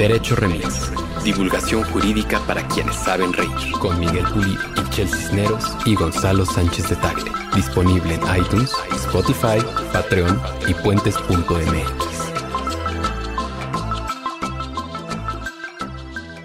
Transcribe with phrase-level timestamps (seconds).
[0.00, 0.90] Derecho Remix.
[1.22, 3.50] Divulgación jurídica para quienes saben reír.
[3.78, 7.30] Con Miguel Pulido, Michel Cisneros y Gonzalo Sánchez de Tagle.
[7.54, 9.58] Disponible en iTunes, Spotify,
[9.92, 12.32] Patreon y puentes.mx.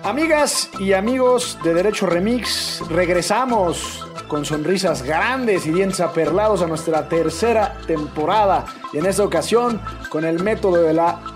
[0.04, 7.08] Amigas y amigos de Derecho Remix, regresamos con sonrisas grandes y dientes aperlados a nuestra
[7.08, 8.66] tercera temporada.
[8.92, 9.80] Y en esta ocasión,
[10.10, 11.35] con el método de la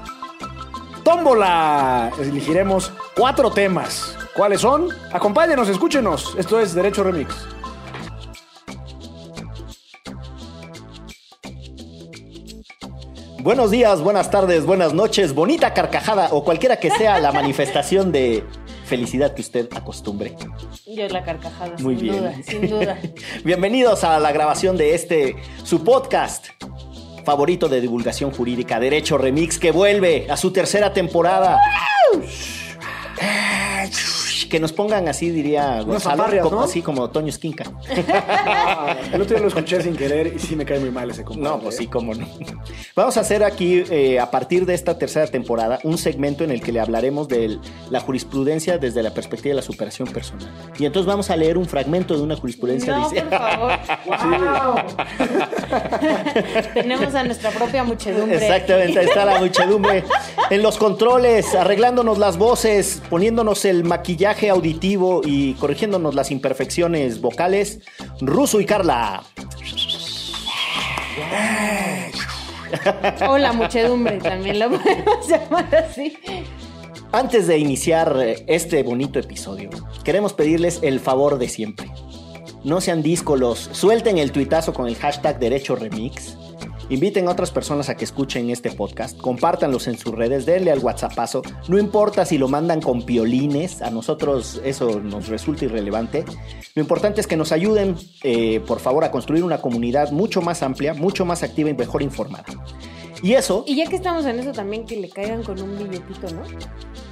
[1.04, 2.12] tómbola.
[2.20, 4.18] Elegiremos cuatro temas.
[4.36, 4.90] ¿Cuáles son?
[5.12, 6.36] Acompáñenos, escúchenos.
[6.38, 7.36] Esto es Derecho Remix.
[13.42, 18.44] Buenos días, buenas tardes, buenas noches, bonita carcajada o cualquiera que sea la manifestación de
[18.84, 20.36] felicidad que usted acostumbre.
[20.86, 21.76] Yo la carcajada.
[21.80, 22.18] Muy sin bien.
[22.18, 22.98] Duda, sin duda.
[23.46, 26.48] Bienvenidos a la grabación de este, su podcast,
[27.30, 31.60] favorito de divulgación jurídica, Derecho Remix, que vuelve a su tercera temporada
[34.48, 37.66] que nos pongan así, diría Gonzalo, como, así como Toño Esquinca.
[39.14, 41.50] El otro día lo escuché sin querer y sí me cae muy mal ese compadre.
[41.50, 41.60] No, ¿eh?
[41.64, 42.28] pues sí, cómo no.
[42.96, 46.62] Vamos a hacer aquí, eh, a partir de esta tercera temporada, un segmento en el
[46.62, 50.50] que le hablaremos de la jurisprudencia desde la perspectiva de la superación personal.
[50.78, 52.98] Y entonces vamos a leer un fragmento de una jurisprudencia.
[52.98, 53.22] No, dice...
[53.24, 54.82] por favor.
[56.74, 58.38] Tenemos a nuestra propia muchedumbre.
[58.38, 60.04] Exactamente, ahí está la muchedumbre.
[60.50, 67.20] En los controles, arreglándonos las voces, poniéndonos el maquillaje maquillaje auditivo y corrigiéndonos las imperfecciones
[67.20, 67.80] vocales,
[68.22, 69.24] Russo y Carla.
[73.28, 76.16] o la muchedumbre también lo podemos llamar así.
[77.12, 79.72] Antes de iniciar eh, este bonito episodio,
[80.04, 81.92] queremos pedirles el favor de siempre.
[82.64, 86.38] No sean díscolos, suelten el tuitazo con el hashtag Derecho Remix
[86.90, 90.80] Inviten a otras personas a que escuchen este podcast, compártanlos en sus redes, denle al
[90.80, 91.44] WhatsAppazo.
[91.68, 96.26] No importa si lo mandan con piolines, a nosotros eso nos resulta irrelevante.
[96.74, 100.64] Lo importante es que nos ayuden, eh, por favor, a construir una comunidad mucho más
[100.64, 102.46] amplia, mucho más activa y mejor informada.
[103.22, 103.64] Y eso.
[103.68, 106.44] Y ya que estamos en eso también, que le caigan con un billetito, ¿no?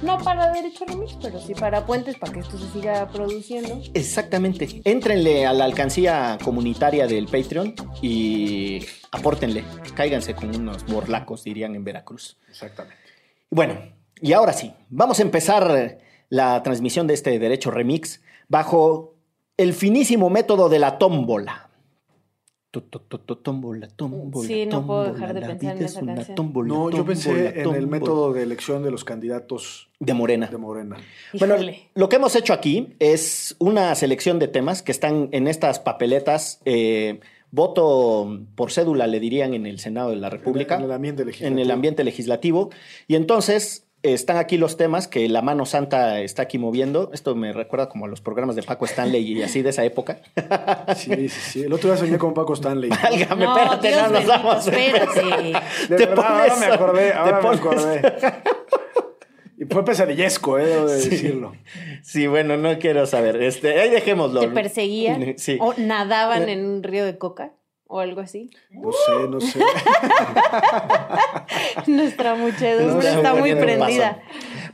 [0.02, 3.80] No para Derecho Remix, pero sí para Puentes, para que esto se siga produciendo.
[3.94, 4.80] Exactamente.
[4.84, 9.64] Éntrenle a la alcancía comunitaria del Patreon y apórtenle.
[9.94, 12.38] Cáiganse con unos borlacos, dirían en Veracruz.
[12.48, 12.96] Exactamente.
[13.50, 13.74] Bueno,
[14.20, 15.98] y ahora sí, vamos a empezar
[16.28, 19.14] la transmisión de este Derecho Remix bajo
[19.56, 21.67] el finísimo método de la tómbola
[22.82, 24.46] tómbola, tómbola.
[24.46, 26.52] Sí, no puedo dejar de pensar en esa canción.
[26.66, 30.48] no, yo pensé en el método de elección de los candidatos de Morena.
[30.48, 30.56] De
[31.38, 31.56] Bueno,
[31.94, 36.60] lo que hemos hecho aquí es una selección de temas que están en estas papeletas.
[36.64, 40.76] Eh, voto por cédula, le dirían en el Senado de la República.
[40.76, 41.52] En el ambiente legislativo.
[41.52, 42.70] En el ambiente legislativo.
[43.06, 47.10] Y entonces están aquí los temas que la mano santa está aquí moviendo.
[47.12, 50.20] Esto me recuerda como a los programas de Paco Stanley y así de esa época.
[50.96, 51.62] Sí, sí, sí.
[51.62, 52.90] El otro día soñé con Paco Stanley.
[53.02, 54.66] Válgame, no, espérate, Dios no nos.
[54.66, 55.20] Espérate.
[55.88, 58.02] De verdad, ahora me acordé, ahora me acordé.
[59.60, 61.52] Y fue pesadillesco, eh, debo de decirlo.
[62.02, 63.42] Sí, bueno, no quiero saber.
[63.42, 64.38] Este, ahí dejémoslo.
[64.38, 65.34] ¿Te perseguían?
[65.36, 65.58] Sí.
[65.60, 67.54] ¿O nadaban eh, en un río de coca?
[67.88, 68.50] o algo así.
[68.70, 69.58] No sé, no sé.
[71.90, 74.22] Nuestra muchedumbre está muy prendida.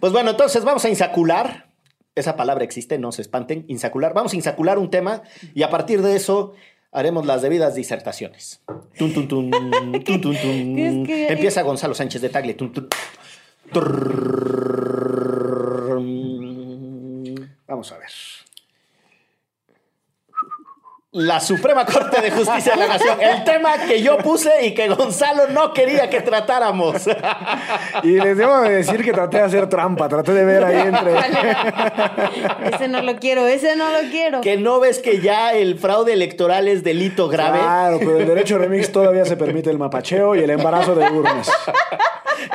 [0.00, 1.70] Pues bueno, entonces vamos a insacular.
[2.16, 3.64] Esa palabra existe, no se espanten.
[3.68, 4.14] Insacular.
[4.14, 5.22] Vamos a insacular un tema
[5.54, 6.54] y a partir de eso
[6.92, 8.62] haremos las debidas disertaciones.
[8.98, 9.50] Tun, tun, tun,
[10.04, 11.06] tun, tun, tun.
[11.08, 12.54] Empieza Gonzalo Sánchez de Tagle.
[12.54, 12.88] Tun, tun.
[17.66, 18.10] Vamos a ver
[21.14, 23.18] la Suprema Corte de Justicia de la Nación.
[23.20, 27.06] El tema que yo puse y que Gonzalo no quería que tratáramos.
[28.02, 31.14] Y les debo decir que traté de hacer trampa, traté de ver ahí entre.
[32.74, 34.40] ese no lo quiero, ese no lo quiero.
[34.40, 37.60] Que no ves que ya el fraude electoral es delito grave.
[37.60, 41.48] Claro, pero el derecho remix todavía se permite el mapacheo y el embarazo de urnas.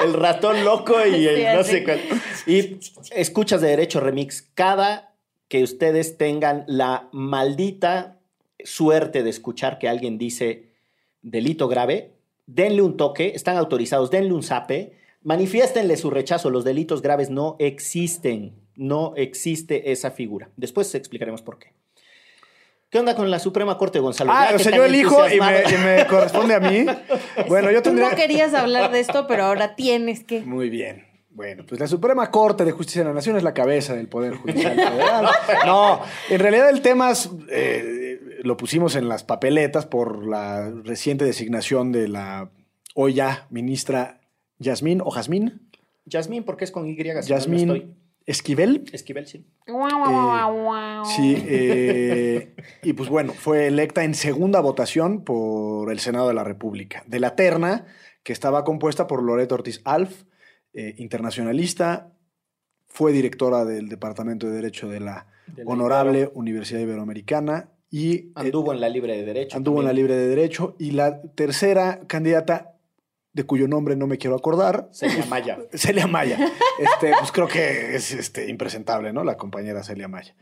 [0.03, 2.01] El ratón loco y el no sé cuál.
[2.45, 2.79] Y
[3.11, 5.13] escuchas de derecho remix cada
[5.47, 8.18] que ustedes tengan la maldita
[8.63, 10.69] suerte de escuchar que alguien dice
[11.21, 12.13] delito grave,
[12.45, 16.49] denle un toque, están autorizados, denle un zape, manifiéstenle su rechazo.
[16.49, 18.55] Los delitos graves no existen.
[18.75, 20.49] No existe esa figura.
[20.55, 21.73] Después explicaremos por qué.
[22.89, 24.31] ¿Qué onda con la Suprema Corte, Gonzalo?
[24.33, 26.85] Ah, o sea, yo elijo y me, y me corresponde a mí.
[27.47, 28.09] Bueno, yo Tú tendría.
[28.09, 30.41] no querías hablar de esto, pero ahora tienes que.
[30.41, 31.05] Muy bien.
[31.29, 34.35] Bueno, pues la Suprema Corte de Justicia de la Nación es la cabeza del Poder
[34.35, 35.29] Judicial Federal.
[35.65, 38.08] No, en realidad el tema es, eh,
[38.43, 42.51] lo pusimos en las papeletas por la reciente designación de la
[42.95, 44.21] hoy ya ministra
[44.57, 45.69] Yasmín o Jazmín.
[46.05, 46.95] Yasmín, porque es con Y.
[46.95, 47.95] si no, no Yasmín estoy.
[48.25, 48.83] Esquivel.
[48.91, 49.45] Esquivel, sí.
[51.15, 56.43] Sí, eh, y pues bueno, fue electa en segunda votación por el Senado de la
[56.43, 57.03] República.
[57.07, 57.87] De la terna,
[58.21, 60.25] que estaba compuesta por Loreto Ortiz Alf,
[60.73, 62.11] eh, internacionalista,
[62.87, 68.31] fue directora del Departamento de Derecho de la, De la Honorable Universidad Iberoamericana y eh,
[68.35, 69.57] Anduvo en la libre de derecho.
[69.57, 69.93] anduvo en la.
[69.93, 70.75] Libre de Derecho.
[70.79, 72.75] Y la tercera candidata,
[73.33, 75.57] de cuyo nombre no me quiero acordar, Celia Maya.
[75.73, 76.37] Celia Maya.
[76.79, 79.23] Este, pues creo que es este, impresentable, ¿no?
[79.25, 80.33] La compañera Celia Maya.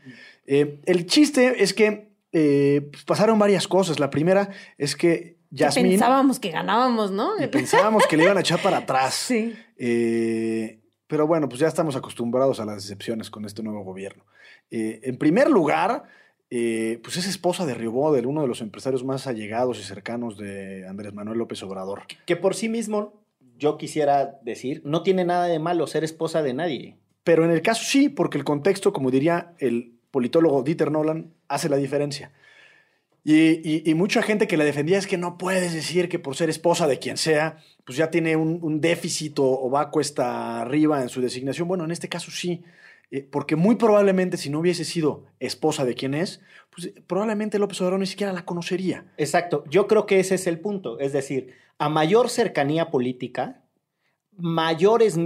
[0.46, 3.98] Eh, el chiste es que eh, pues, pasaron varias cosas.
[3.98, 7.42] La primera es que Que Yasmín pensábamos que ganábamos, ¿no?
[7.42, 9.14] y pensábamos que le iban a echar para atrás.
[9.28, 9.56] Sí.
[9.76, 14.24] Eh, pero bueno, pues ya estamos acostumbrados a las decepciones con este nuevo gobierno.
[14.70, 16.04] Eh, en primer lugar,
[16.50, 20.86] eh, pues es esposa de Riobodel, uno de los empresarios más allegados y cercanos de
[20.88, 22.02] Andrés Manuel López Obrador.
[22.26, 23.20] Que por sí mismo,
[23.58, 26.96] yo quisiera decir, no tiene nada de malo ser esposa de nadie.
[27.24, 31.68] Pero en el caso sí, porque el contexto, como diría el politólogo Dieter Nolan, hace
[31.68, 32.32] la diferencia.
[33.24, 33.34] Y,
[33.68, 36.48] y- y mucha gente que la defendía es que no puedes decir que por ser
[36.48, 41.02] esposa de quien sea, pues ya tiene un, un déficit o, o va cuesta arriba
[41.02, 41.68] en su designación.
[41.68, 42.62] Bueno, en este caso sí,
[43.10, 46.40] eh, porque muy probablemente si no hubiese sido esposa de quien es,
[46.70, 49.06] pues eh, probablemente López Obrador ni siquiera la conocería.
[49.16, 50.98] Exacto, yo creo que ese es el punto.
[50.98, 53.62] Es decir, a mayor cercanía política,
[54.36, 55.16] mayores,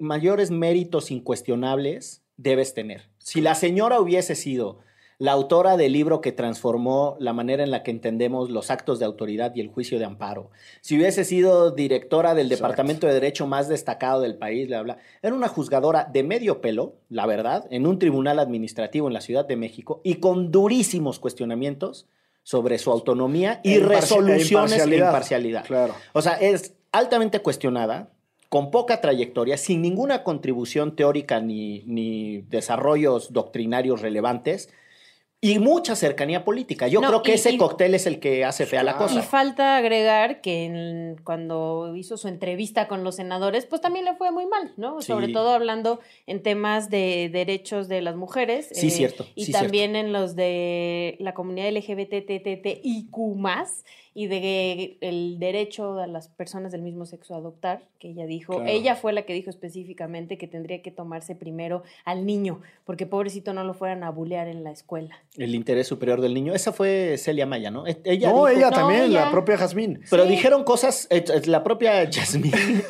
[0.00, 3.08] mayores méritos incuestionables debes tener.
[3.18, 4.80] Si la señora hubiese sido
[5.22, 9.04] la autora del libro que transformó la manera en la que entendemos los actos de
[9.04, 12.62] autoridad y el juicio de amparo, si hubiese sido directora del Exacto.
[12.64, 16.94] departamento de derecho más destacado del país, bla, bla, era una juzgadora de medio pelo,
[17.08, 22.06] la verdad, en un tribunal administrativo en la Ciudad de México y con durísimos cuestionamientos
[22.42, 25.06] sobre su autonomía y E imparci- e resoluciones e imparcialidad.
[25.06, 25.64] imparcialidad.
[25.66, 25.94] Claro.
[26.14, 28.08] O sea, es altamente cuestionada,
[28.48, 34.68] con poca trayectoria, sin ninguna contribución teórica ni, ni desarrollos doctrinarios relevantes
[35.44, 36.86] y mucha cercanía política.
[36.86, 39.18] Yo No, creo que y- ese y- cóctel es el que hace fea la cosa.
[39.18, 44.14] Y falta agregar que en- cuando hizo su entrevista con los senadores, pues también le
[44.14, 45.00] fue muy mal, ¿no?
[45.00, 45.08] Sí.
[45.08, 45.98] Sobre todo hablando
[46.28, 48.68] en temas de derechos de las mujeres.
[48.70, 53.34] Sí, cierto, Y sí, también en los de la comunidad LGBTTTIQ
[54.14, 58.56] y de el derecho a las personas del mismo sexo a adoptar, que ella dijo,
[58.56, 58.68] Claro.
[58.70, 63.52] ella fue la que dijo específicamente que tendría que tomarse primero al niño, porque pobrecito
[63.54, 65.16] no lo fueran a bulear en la escuela.
[65.38, 66.52] El interés superior del niño.
[66.54, 67.86] Esa fue Celia Maya, ¿no?
[67.86, 70.00] E- Ella no, dijo- ella No, también, ella- la propia Jazmín.
[70.10, 70.28] Pero Sí.
[70.30, 72.52] dijeron cosas, eh, eh, la propia Yasmín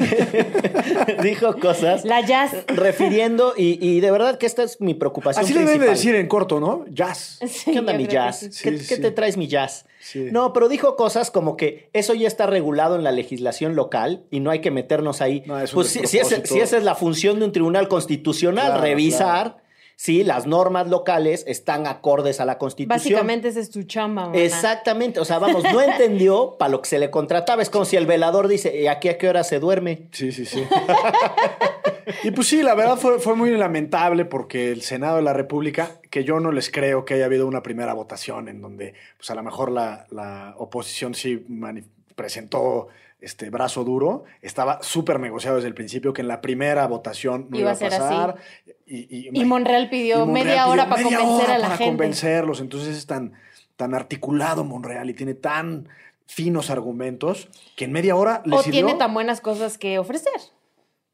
[1.22, 2.52] dijo cosas La jazz.
[2.68, 5.44] refiriendo, y, y de verdad que esta es mi preocupación.
[5.44, 5.96] Así le deben de principal.
[5.96, 6.84] decir en corto, ¿no?
[6.90, 7.38] Jazz.
[7.64, 8.38] ¿Qué onda mi que jazz?
[8.40, 8.52] sí.
[8.52, 8.62] sí.
[8.64, 9.02] ¿Qué, Sí, qué sí.
[9.02, 9.86] te traes mi jazz?
[10.04, 10.28] Sí.
[10.32, 14.40] No, pero dijo cosas como que eso ya está regulado en la legislación local y
[14.40, 15.44] no hay que meternos ahí.
[15.46, 18.82] No, pues si, si ese- si esa es la función de un tribunal constitucional, Claro,
[18.82, 19.62] revisar
[19.94, 22.98] si las normas locales están acordes a la constitución.
[22.98, 24.36] Básicamente ese es tu chamba, mamá.
[24.36, 27.62] Exactamente, o sea, vamos, no entendió para lo que se le contrataba.
[27.62, 30.08] Es como si el velador dice, ¿y aquí a qué hora se duerme?
[30.10, 30.64] Sí, sí, sí.
[32.24, 36.00] y pues sí, la verdad fue, fue muy lamentable porque el Senado de la República,
[36.10, 39.34] que yo no les creo que haya habido una primera votación en donde pues a
[39.34, 41.44] lo mejor la, la oposición sí
[42.14, 42.88] presentó
[43.20, 47.56] este brazo duro, estaba súper negociado desde el principio que en la primera votación no
[47.56, 47.84] Iba iba, a así.
[47.84, 48.36] pasar.
[48.84, 51.64] Y, Y Monreal pidió y Monreal media hora pidió para media convencer hora a la
[51.66, 51.90] para gente.
[51.92, 52.60] convencerlos.
[52.60, 53.32] Entonces es tan,
[53.76, 55.88] tan articulado Monreal y tiene tan
[56.26, 58.84] finos argumentos que en media hora le O sirvió.
[58.86, 60.32] tiene tan buenas cosas que ofrecer.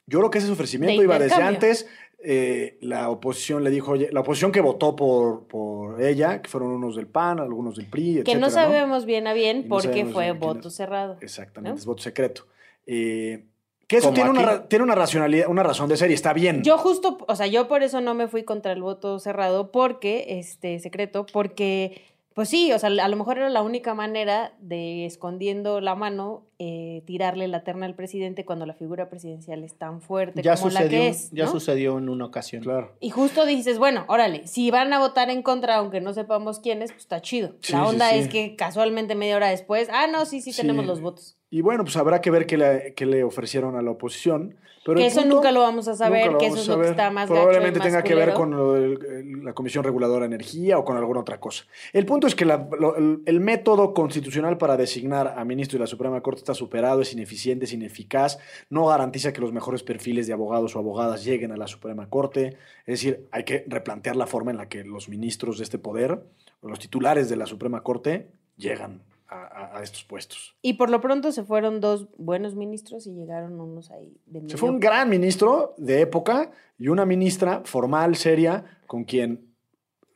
[0.09, 1.87] Yo creo que ese ofrecimiento De iba desde antes.
[2.21, 6.71] Eh, la oposición le dijo, oye, la oposición que votó por, por ella, que fueron
[6.71, 10.25] unos del PAN, algunos del PRI, Que no sabemos bien a bien no porque fue
[10.25, 11.17] quién voto cerrado.
[11.21, 11.79] Exactamente, ¿no?
[11.79, 12.47] es voto secreto.
[12.87, 13.45] Eh,
[13.87, 14.65] que eso tiene una, aquí.
[14.69, 16.63] tiene una racionalidad, una razón de ser y está bien.
[16.63, 20.27] Yo justo, o sea, yo por eso no me fui contra el voto cerrado, porque,
[20.41, 22.03] este, secreto, porque,
[22.35, 26.48] pues sí, o sea, a lo mejor era la única manera de, escondiendo la mano,
[26.61, 30.71] eh, tirarle la terna al presidente cuando la figura presidencial es tan fuerte Ya como
[30.71, 31.31] la sucedió, que es.
[31.31, 31.51] ya ¿no?
[31.53, 32.63] sucedió en una ocasión.
[32.63, 32.97] Claro.
[33.01, 36.91] Y justo dices, bueno, órale, si van a votar en contra, aunque no sepamos quiénes,
[36.91, 37.55] pues está chido.
[37.61, 38.19] Sí, la sí, onda sí.
[38.19, 40.63] es que casualmente media hora después, ah, no, sí, sí, Sí.
[40.63, 41.37] tenemos los votos.
[41.51, 44.57] Y bueno, pues habrá que ver qué le, qué le ofrecieron a la oposición.
[44.89, 47.11] Pero Que eso punto- nunca lo vamos a saber, que eso es lo que está
[47.11, 50.35] más gacho y Probablemente más tenga que ver con lo el- la Comisión Reguladora de
[50.35, 51.65] Energía o con alguna otra cosa.
[51.93, 55.81] El punto es que la- lo- el, el método constitucional para designar a ministro de
[55.81, 58.39] la Suprema Corte está superado, es ineficiente, es ineficaz,
[58.71, 62.57] no garantiza que los mejores perfiles de abogados o abogadas lleguen a la Suprema Corte.
[62.87, 66.23] Es decir, hay que replantear la forma en la que los ministros de este poder,
[66.63, 69.37] o los titulares de la Suprema Corte, llegan a,
[69.75, 70.57] a- a estos puestos.
[70.63, 74.57] Y por lo pronto se fueron dos buenos ministros y llegaron unos ahí de Se
[74.57, 79.47] fue un gran ministro de época y una ministra formal, seria, con quien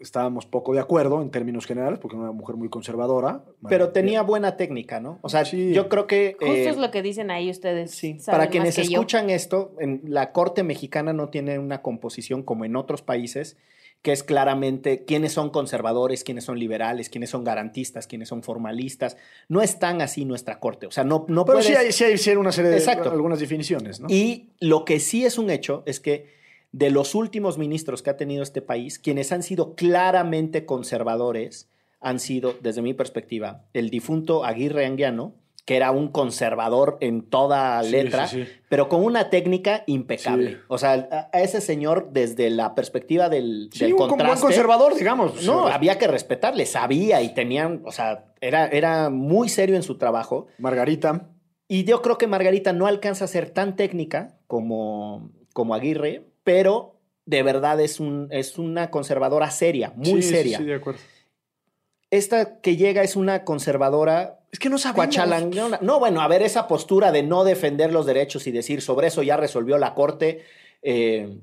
[0.00, 3.44] estábamos poco de acuerdo en términos generales, porque era una mujer muy conservadora.
[3.68, 5.20] Pero tenía buena técnica, ¿no?
[5.22, 5.72] O sea, Sí.
[5.72, 6.34] yo creo que...
[6.40, 7.92] Justo eh, es lo que dicen ahí ustedes.
[7.92, 8.90] Sí, para quienes que yo.
[8.98, 13.56] escuchan esto, en la corte mexicana no tiene una composición como en otros países,
[14.02, 19.16] que es claramente quiénes son conservadores, quiénes son liberales, quiénes son garantistas, quiénes son formalistas.
[19.48, 20.86] No es tan así nuestra corte.
[20.86, 21.66] O sea, no, no Pero puedes...
[21.66, 23.10] sí hay, sí hay sí hay una serie de Exacto.
[23.12, 24.08] algunas definiciones, ¿no?
[24.10, 26.26] Y lo que sí es un hecho es que
[26.72, 31.68] de los últimos ministros que ha tenido este país, quienes han sido claramente conservadores
[32.00, 37.80] han sido, desde mi perspectiva, el difunto Aguirre Anguiano, que era un conservador en toda
[37.84, 38.50] letra, sí, sí.
[38.68, 40.58] pero con una técnica impecable.
[40.66, 44.44] O sea, a, ese señor, desde la perspectiva del, Sí, del un, con- buen contraste,
[44.46, 45.44] conservador, digamos.
[45.44, 49.98] no, había que respetarle, sabía y tenían, o sea, era, era muy serio en su
[49.98, 50.48] trabajo.
[50.58, 51.28] Margarita.
[51.68, 56.98] Y yo creo que Margarita no alcanza a ser tan técnica como, como Aguirre, pero
[57.24, 60.58] de verdad es, un, es una conservadora seria, muy seria.
[60.58, 60.98] Sí, de acuerdo.
[62.10, 65.06] Esta que llega es una conservadora Es que no sabemos.
[65.80, 69.22] No, bueno, a ver, esa postura de no defender los derechos y decir sobre eso
[69.22, 70.44] ya resolvió la Corte,
[70.82, 71.38] eh,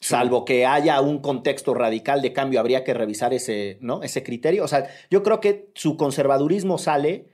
[0.00, 4.02] salvo que haya un contexto radical de cambio, habría que revisar ese, ¿no?
[4.02, 4.64] ese criterio.
[4.64, 7.26] O sea, yo creo que su conservadurismo sale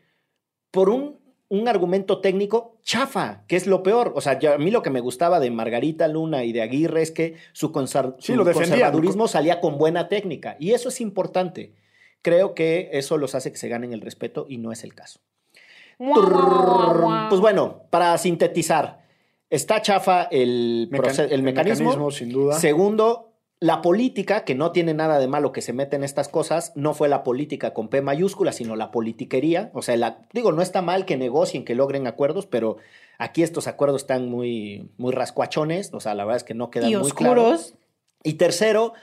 [0.71, 1.19] por un,
[1.49, 4.13] un argumento técnico chafa, que es lo peor.
[4.15, 7.03] O sea, yo- a mí lo que me gustaba de Margarita Luna y de Aguirre
[7.03, 8.71] es que su, conser- Sí, su lo defendían.
[8.71, 10.57] conservadurismo salía con buena técnica.
[10.61, 11.75] Y eso es importante.
[12.23, 15.21] Creo que eso los hace que se ganen el respeto y no es el caso.
[17.29, 19.03] Pues bueno, para sintetizar,
[19.51, 21.85] está chafa el, Mecan- proce- el el mecanismo.
[21.91, 22.59] mecanismo, sin duda.
[22.59, 26.73] Segundo, la política, que no tiene nada de malo que se mete en estas cosas,
[26.75, 29.71] no fue la política con P mayúscula, sino la politiquería.
[29.75, 32.79] O sea, la, digo, no está mal que negocien, que logren acuerdos, pero
[33.19, 35.93] aquí estos acuerdos están muy, muy rascuachones.
[35.95, 37.75] O sea, la verdad es que no quedan Y muy claros.
[38.25, 38.95] Y tercero,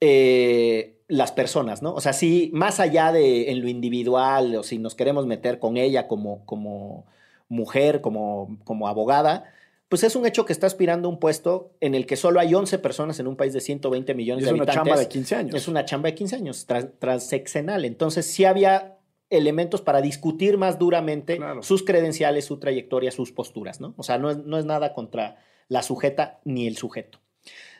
[0.00, 1.94] eh, las personas, ¿no?
[1.94, 5.76] O sea, si más allá de en lo individual, o si nos queremos meter con
[5.76, 7.06] ella como, como
[7.48, 9.44] mujer, como, como abogada,
[9.88, 12.52] pues es un hecho que está aspirando a un puesto en el que solo hay
[12.54, 14.84] 11 personas en un país de 120 millones Es de una habitantes.
[14.90, 15.54] chamba de 15 años.
[15.54, 16.66] Es una chamba de 15 años,
[16.98, 17.84] transeccional.
[17.84, 18.96] Entonces, sí había
[19.30, 21.62] elementos para discutir más duramente Claro.
[21.62, 23.94] sus credenciales, su trayectoria, sus posturas, ¿no?
[23.96, 25.36] O sea, no es, no es nada contra
[25.68, 27.18] la sujeta ni el sujeto.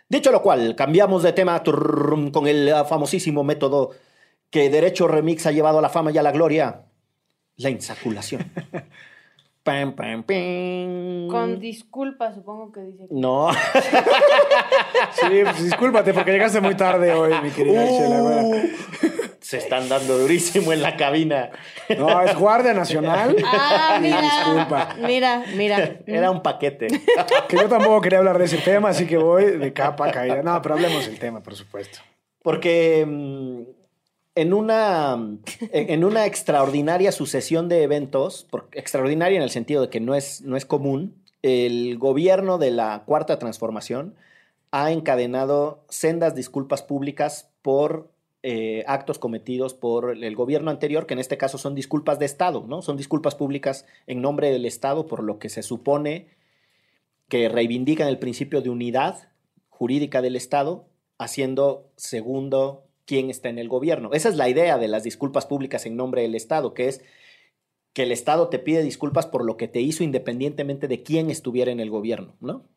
[0.09, 3.91] Dicho lo cual, cambiamos de tema con el ah, famosísimo método
[4.51, 6.85] que Derecho Remix ha llevado a la fama y a la gloria,
[7.57, 8.53] la insaculación.
[9.67, 11.27] Pam, pam, pam.
[11.29, 13.09] Con disculpas, supongo que dice.
[13.11, 13.51] No.
[15.13, 18.23] Sí, pues discúlpate porque llegaste muy tarde hoy, mi querida Chela.
[18.23, 18.69] Uh,
[19.41, 21.51] se están dando durísimo en la cabina.
[21.99, 23.37] No, es Guardia Nacional.
[23.45, 24.21] Ah, mira.
[24.21, 24.97] Disculpa.
[25.01, 25.99] Mira, mira.
[26.07, 26.87] Era un paquete.
[27.49, 30.43] Que yo tampoco quería hablar de ese tema, así que voy de capa caída.
[30.43, 31.99] No, pero hablemos del tema, por supuesto.
[32.43, 33.76] Porque mm,
[34.37, 35.19] en una,
[35.73, 40.57] en una extraordinaria sucesión de eventos, extraordinaria en el sentido de que no es, no
[40.57, 44.15] es común, el gobierno de la Cuarta Transformación
[44.71, 48.11] ha encadenado sendas disculpas públicas por
[48.43, 52.65] eh, actos cometidos por el gobierno anterior, que en este caso son disculpas de Estado,
[52.69, 52.83] ¿no?
[52.83, 56.29] Son disculpas públicas en nombre del Estado por lo que se supone
[57.29, 59.31] que reivindican el principio de unidad
[59.71, 60.85] jurídica del Estado,
[61.19, 64.13] haciendo segundo quién está en el gobierno.
[64.13, 67.03] Esa es la idea de las disculpas públicas en nombre del Estado, que es
[67.95, 71.73] que el Estado te pide disculpas por lo que te hizo independientemente de quién estuviera
[71.73, 72.69] en el gobierno, ¿no?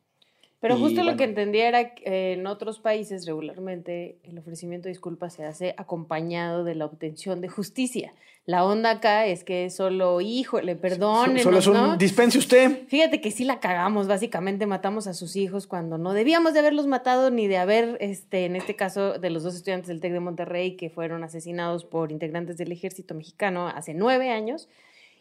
[0.60, 1.16] Pero Y justo lo bueno.
[1.16, 5.74] que entendía era que eh, en otros países regularmente el ofrecimiento de disculpas se hace
[5.78, 8.12] acompañado de la obtención de justicia.
[8.46, 11.96] La onda acá es que solo, híjole, perdón, Solo es un ¿no?
[11.96, 12.86] dispense usted.
[12.88, 16.86] Fíjate que sí la cagamos, básicamente matamos a sus hijos cuando no debíamos de haberlos
[16.86, 20.20] matado ni de haber, este, en este caso, de los dos estudiantes del TEC de
[20.20, 24.68] Monterrey que fueron asesinados por integrantes del ejército mexicano hace nueve años.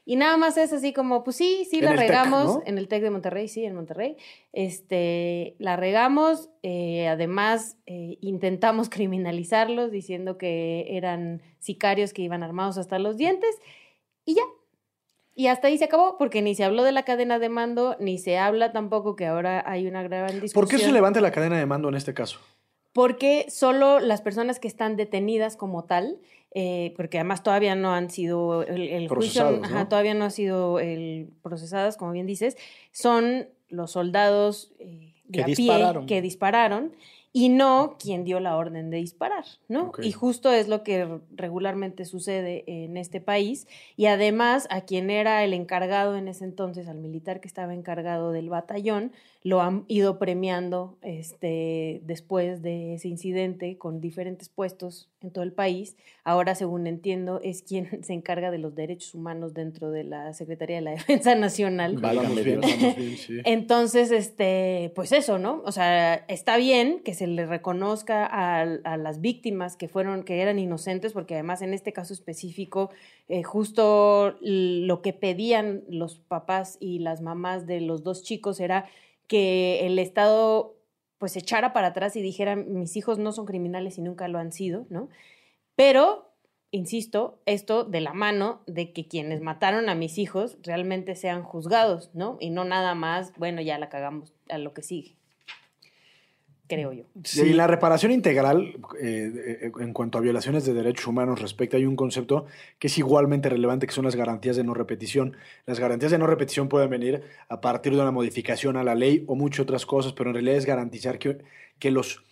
[0.06, 2.64] Y nada más es así como, pues sí, sí En la regamos ¿no?
[2.66, 4.18] en el TEC de Monterrey, sí, en Monterrey.
[4.54, 12.78] Este, la regamos, eh, además eh, intentamos criminalizarlos diciendo que eran sicarios que iban armados
[12.78, 13.56] hasta los dientes
[14.26, 14.44] y ya.
[15.36, 18.18] Y hasta ahí se acabó, porque ni se habló de la cadena de mando, ni
[18.18, 20.54] se habla tampoco que ahora hay una gran discusión.
[20.54, 22.40] ¿Por qué se levanta la cadena de mando en este caso?
[22.94, 26.20] Porque solo las personas que están detenidas como tal,
[26.52, 30.80] eh, porque además todavía no han sido, el, el juicio ajá, todavía no ha sido
[30.80, 32.58] el, procesadas, como bien dices,
[32.92, 36.06] son los soldados eh, de Que a pie dispararon.
[36.08, 36.94] que dispararon
[37.32, 39.92] y no quien dio la orden de disparar, ¿no?
[40.02, 43.68] Y justo es lo que regularmente sucede en este país.
[43.96, 48.32] Y además, a quien era el encargado en ese entonces, al militar que estaba encargado
[48.32, 55.32] del batallón, lo han ido premiando este, después de ese incidente con diferentes puestos en
[55.32, 55.96] todo el país.
[56.26, 60.78] Ahora, según entiendo, es quien se encarga de los derechos humanos dentro de la Secretaría
[60.78, 61.96] de la Defensa Nacional.
[61.98, 62.74] Vamos Válgame bien, Dios.
[62.80, 63.38] vamos bien, sí.
[63.46, 65.62] Entonces, este, pues eso, ¿no?
[65.66, 70.42] O sea, está bien que se le reconozca a, a las víctimas que fueron, que
[70.42, 72.90] eran inocentes, porque además en este caso específico,
[73.30, 78.86] eh, justo lo que pedían los papás y las mamás de los dos chicos era
[79.30, 80.76] que el Estado
[81.20, 84.52] pues echara para atrás y dijera, mis hijos no son criminales y nunca lo han
[84.52, 85.10] sido, ¿no?
[85.76, 86.34] Pero,
[86.72, 92.10] insisto, esto de la mano de que quienes mataron a mis hijos realmente sean juzgados,
[92.14, 92.38] ¿no?
[92.40, 95.19] Y no nada más, bueno, ya la cagamos a lo que sigue.
[96.70, 97.06] Creo yo.
[97.24, 99.32] Sí, en la reparación integral, eh,
[99.64, 102.46] eh, en cuanto a violaciones de derechos humanos respecto, hay un concepto
[102.78, 105.36] que es igualmente relevante, que son las garantías de no repetición.
[105.66, 109.24] Las garantías de no repetición pueden venir a partir de una modificación a la ley
[109.26, 111.40] o muchas otras cosas, pero en realidad es garantizar que,
[111.80, 112.24] que, los,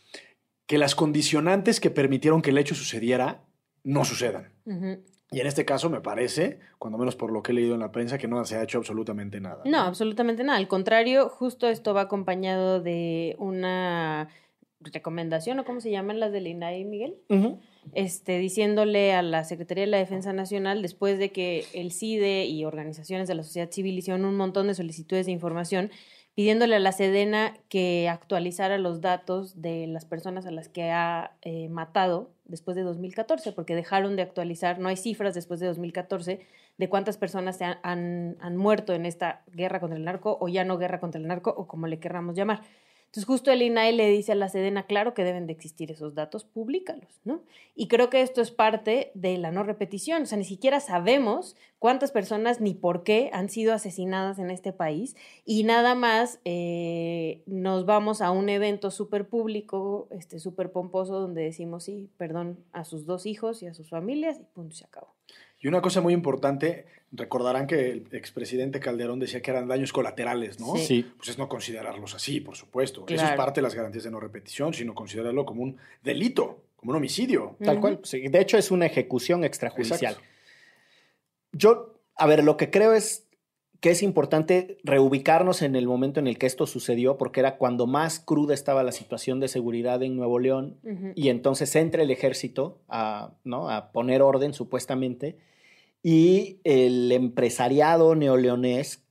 [0.67, 3.43] que las condicionantes que permitieron que el hecho sucediera
[3.83, 4.51] no sucedan.
[5.31, 7.91] Y en este caso me parece, cuando menos por lo que he leído en la
[7.91, 9.61] prensa, que no se ha hecho absolutamente nada.
[9.65, 10.57] No, absolutamente nada.
[10.57, 14.29] Al contrario, justo esto va acompañado de una
[14.79, 17.15] recomendación, o cómo se llaman las del INAI, Miguel,
[17.93, 22.63] este, diciéndole a la Secretaría de la Defensa Nacional, después de que el CIDE y
[22.63, 25.91] organizaciones de la sociedad civil hicieron un montón de solicitudes de información,
[26.37, 31.31] pidiéndole a la Sedena que actualizara los datos de las personas a las que ha
[31.41, 36.45] eh, matado después de 2014, porque dejaron de actualizar, no hay cifras después de 2014
[36.77, 40.63] de cuántas personas se han, han- muerto en esta guerra contra el narco o ya
[40.63, 42.61] no guerra contra el narco o como le querramos llamar.
[43.07, 46.13] Entonces justo el INAI le dice a la Sedena, claro que deben de existir esos
[46.13, 47.41] datos, públicalos, ¿no?
[47.73, 51.55] Y creo que esto es parte de la no repetición, o sea, ni siquiera sabemos
[51.79, 57.43] cuántas personas ni por qué han sido asesinadas en este país y nada más eh,
[57.45, 62.83] nos vamos a un evento súper público, este, súper pomposo, donde decimos sí, perdón a
[62.83, 65.15] sus dos hijos y a sus familias y punto, se acabó.
[65.59, 70.59] Y una cosa muy importante, recordarán que el expresidente Calderón decía que eran daños colaterales,
[70.59, 70.75] ¿no?
[70.75, 71.09] Sí.
[71.17, 73.05] Pues es no considerarlos así, por supuesto.
[73.07, 73.37] Eso es Claro.
[73.37, 77.55] parte de las garantías de no repetición, sino considerarlo como un delito, como un homicidio.
[77.63, 77.99] Tal cual.
[78.03, 80.13] Sí, De hecho, es una ejecución extrajudicial.
[80.13, 80.29] Exacto.
[81.53, 83.23] Yo, a ver, lo que creo es
[83.79, 87.85] que es importante reubicarnos en el momento en el que esto sucedió, porque era cuando
[87.85, 90.77] más cruda estaba la situación de seguridad en Nuevo León,
[91.15, 93.69] y entonces entra el ejército a, ¿no?
[93.69, 95.37] a poner orden, supuestamente,
[96.03, 99.03] y el empresariado neoleonés,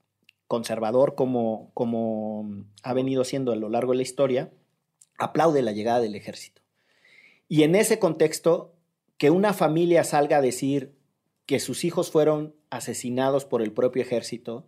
[0.47, 4.51] conservador como, como ha venido siendo a lo largo de la historia,
[5.17, 6.61] aplaude la llegada del ejército.
[7.49, 8.73] Y en ese contexto,
[9.17, 10.95] que una familia salga a decir
[11.45, 14.67] que sus hijos fueron asesinados por el propio ejército,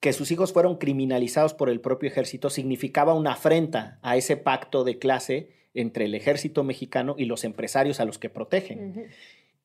[0.00, 4.84] que sus hijos fueron criminalizados por el propio ejército, significaba una afrenta a ese pacto
[4.84, 9.08] de clase entre el ejército mexicano y los empresarios a los que protegen.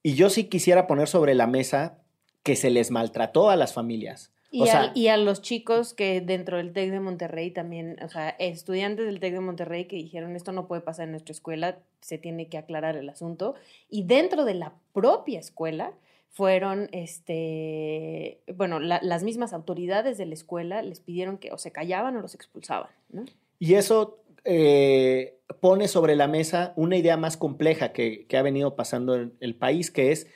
[0.04, 1.98] Y yo sí quisiera poner sobre la mesa
[2.44, 4.32] que se les maltrató a las familias.
[4.52, 7.98] Y, o sea, al- y a los chicos que dentro del TEC de Monterrey también,
[8.02, 11.34] o sea, estudiantes del TEC de Monterrey que dijeron esto no puede pasar en nuestra
[11.34, 13.54] escuela, se tiene que aclarar el asunto.
[13.90, 15.92] Y dentro de la propia escuela
[16.32, 21.72] fueron, este, bueno, la- las mismas autoridades de la escuela les pidieron que o se
[21.72, 23.26] callaban o los expulsaban, ¿no?
[23.60, 29.16] Y eso eh, pone sobre la mesa una idea más compleja que, ha venido pasando
[29.16, 30.28] en el país, que es,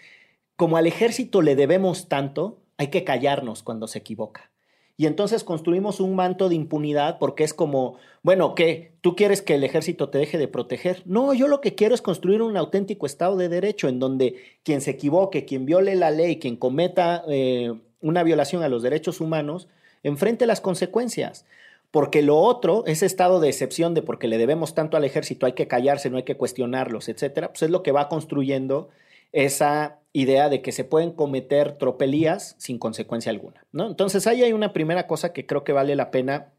[0.56, 4.52] como al ejército le debemos tanto, hay que callarnos cuando se equivoca.
[4.96, 8.94] Y entonces construimos un manto de impunidad porque es como, bueno, ¿qué?
[9.02, 11.02] ¿Tú quieres que el ejército te deje de proteger?
[11.06, 14.82] No, yo lo que quiero es construir un auténtico Estado de Derecho en donde quien
[14.82, 19.68] se equivoque, quien viole la ley, quien cometa eh, una violación a los derechos humanos,
[20.04, 21.46] enfrente las consecuencias.
[21.94, 25.54] Porque lo otro, ese estado de excepción de porque le debemos tanto al ejército, hay
[25.54, 28.90] que callarse, no hay que cuestionarlos, etcétera, pues es lo que va construyendo
[29.32, 33.64] esa idea de que se pueden cometer tropelías sin consecuencia alguna.
[33.72, 33.86] ¿no?
[33.86, 36.52] Entonces ahí hay una primera cosa que creo que vale la pena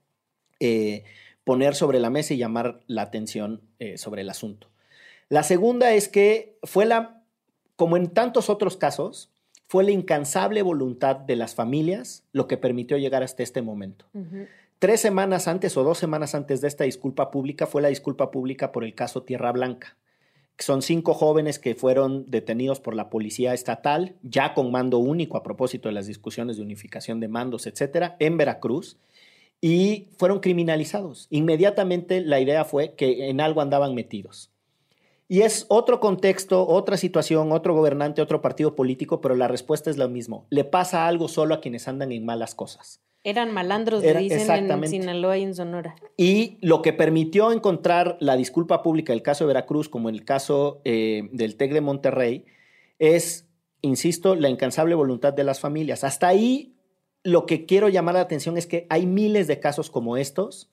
[0.61, 1.03] eh,
[1.43, 4.69] poner sobre la mesa y llamar la atención eh, sobre el asunto.
[5.31, 7.25] La segunda es que fue la,
[7.75, 9.33] como en tantos otros casos,
[9.67, 14.07] fue la incansable voluntad de las familias lo que permitió llegar hasta este momento.
[14.85, 18.71] Tres semanas antes o dos semanas antes de esta disculpa pública fue la disculpa pública
[18.71, 19.97] por el caso Tierra Blanca.
[20.59, 25.43] Son cinco jóvenes que fueron detenidos por la policía estatal, ya con mando único a
[25.43, 28.99] propósito de las discusiones de unificación de mandos, etcétera, en Veracruz.
[29.59, 31.29] y fueron criminalizados.
[31.31, 34.51] Inmediatamente la idea fue que en algo andaban metidos.
[35.29, 39.97] Y es otro contexto, otra situación, otro gobernante, otro partido político, pero la respuesta es
[39.97, 40.45] lo mismo.
[40.51, 43.01] Le pasa algo solo a quienes andan en malas cosas.
[43.25, 45.97] Eran malandros, Era, dicen en Sinaloa y en Sonora.
[46.17, 50.25] Y lo que permitió encontrar la disculpa pública del caso de Veracruz, como en el
[50.25, 52.45] caso eh, del TEC de Monterrey,
[52.99, 53.49] es,
[53.81, 56.05] insisto, la incansable voluntad de las familias.
[56.05, 56.75] Hasta ahí
[57.23, 60.71] lo que quiero llamar la atención es que hay miles de casos como estos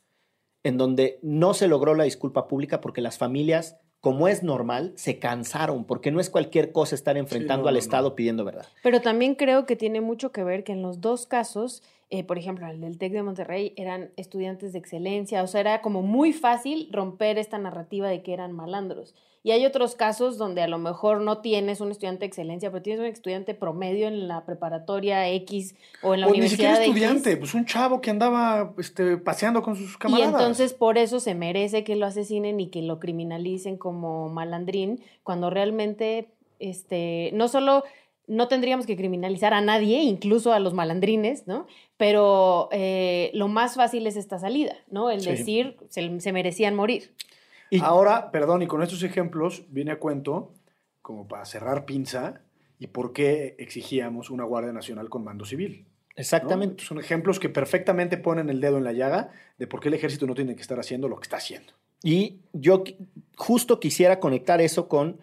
[0.64, 5.20] en donde no se logró la disculpa pública porque las familias como es normal, se
[5.20, 8.66] cansaron, porque no es cualquier cosa estar enfrentando al Estado pidiendo verdad.
[8.82, 12.38] Pero también creo que tiene mucho que ver que en los dos casos, eh, por
[12.38, 16.34] ejemplo, el del TEC de Monterrey, eran estudiantes de excelencia, o sea, era como muy
[16.34, 19.16] fácil romper esta narrativa de que eran malandros.
[19.44, 22.84] Y hay otros casos donde a lo mejor no tienes un estudiante de excelencia, pero
[22.84, 26.80] tienes un estudiante promedio en la preparatoria X o en la universidad.
[26.80, 30.32] Ni siquiera estudiante, pues un chavo que andaba este, paseando con sus camaradas.
[30.32, 35.02] Y entonces por eso se merece que lo asesinen y que lo criminalicen como malandrín,
[35.24, 36.28] cuando realmente
[36.60, 37.86] este, no solo
[38.28, 41.68] no tendríamos que criminalizar a nadie, incluso a los malandrines, ¿no?
[41.98, 45.10] Pero eh, lo más fácil es esta salida, ¿no?
[45.12, 47.14] El decir, se merecían morir.
[47.82, 50.54] Ahora, perdón, y con estos ejemplos viene a cuento,
[51.02, 52.42] como para cerrar pinza,
[52.80, 55.86] y por qué exigíamos una Guardia Nacional con mando civil.
[56.16, 56.84] Exactamente.
[56.84, 60.28] Son ejemplos que perfectamente ponen el dedo en la llaga de por qué el ejército
[60.28, 61.74] no tiene que estar haciendo lo que está haciendo.
[62.04, 62.84] Y yo
[63.36, 65.20] justo quisiera conectar eso con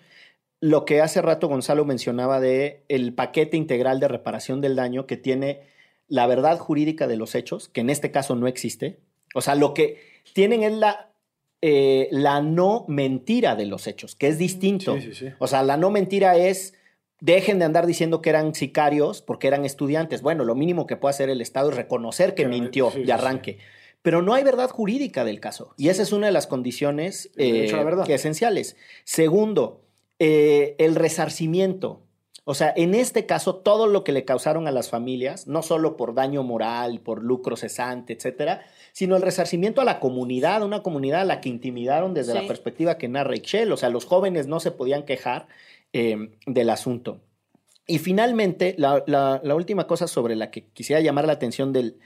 [0.60, 5.16] lo que hace rato Gonzalo mencionaba de el paquete integral de reparación del daño que
[5.16, 5.62] tiene
[6.08, 8.98] la verdad jurídica de los hechos, que en este caso no existe.
[9.34, 10.00] O sea, lo que
[10.32, 11.08] tienen es la
[11.60, 14.96] eh, la no mentira de los hechos, que es distinto.
[15.40, 16.74] O sea, la no mentira es
[17.20, 20.22] dejen de andar diciendo que eran sicarios porque eran estudiantes.
[20.22, 23.58] Bueno, lo mínimo que puede hacer el Estado es reconocer que, mintió de arranque.
[24.02, 25.74] Pero no hay verdad jurídica del caso.
[25.76, 27.68] Y esa es una de las condiciones eh,
[28.06, 28.76] esenciales.
[29.02, 29.82] Segundo,
[30.18, 32.02] eh, el resarcimiento.
[32.44, 35.98] O sea, en este caso, todo lo que le causaron a las familias, no solo
[35.98, 41.20] por daño moral, por lucro cesante, etcétera, sino el resarcimiento a la comunidad, una comunidad
[41.20, 43.70] a la que intimidaron desde la perspectiva que narra Ixchel.
[43.70, 45.46] O sea, los jóvenes no se podían quejar
[45.92, 47.20] em, del asunto.
[47.86, 51.98] Y finalmente, la, última cosa sobre la que quisiera llamar la atención del,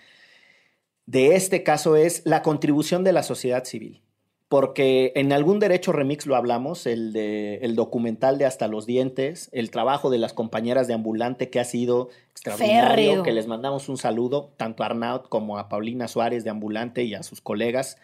[1.06, 4.02] de este caso es la contribución de la sociedad civil
[4.52, 9.48] porque en algún derecho remix lo hablamos, el, de, el documental de Hasta los Dientes,
[9.52, 13.96] el trabajo de las compañeras de ambulante que ha sido extraordinario, que les mandamos un
[13.96, 17.96] saludo tanto a Arnaut como a Paulina Suárez de ambulante y a sus colegas.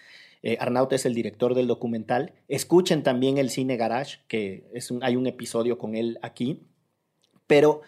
[0.42, 2.32] Eh, Arnaut es el director del documental.
[2.48, 6.62] Escuchen también el Cine Garage, que es hay un episodio con él aquí.
[7.46, 7.82] Pero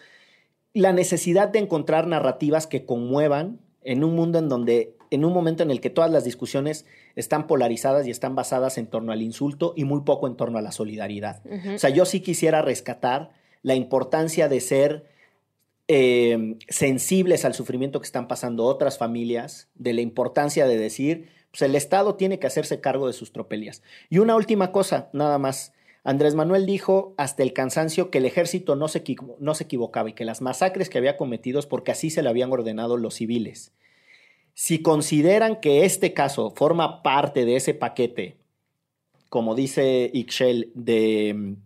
[0.74, 5.62] la necesidad de encontrar narrativas que conmuevan en un mundo en donde en un momento
[5.62, 6.84] en el que todas las discusiones
[7.16, 10.62] están polarizadas y están basadas en torno al insulto y muy poco en torno a
[10.62, 11.42] la solidaridad.
[11.74, 15.06] O sea, yo sí quisiera rescatar la importancia de ser
[15.88, 21.62] eh, sensibles al sufrimiento que están pasando otras familias, de la importancia de decir, pues
[21.62, 23.82] el Estado tiene que hacerse cargo de sus tropelías.
[24.08, 25.72] Y una última cosa, nada más.
[26.02, 29.04] Andrés Manuel dijo hasta el cansancio que el ejército no se,
[29.38, 32.30] no se equivocaba y que las masacres que había cometido es porque así se le
[32.30, 33.72] habían ordenado los civiles.
[34.54, 38.36] Si consideran que este caso forma parte de ese paquete,
[39.28, 41.56] como dice Ixchel, de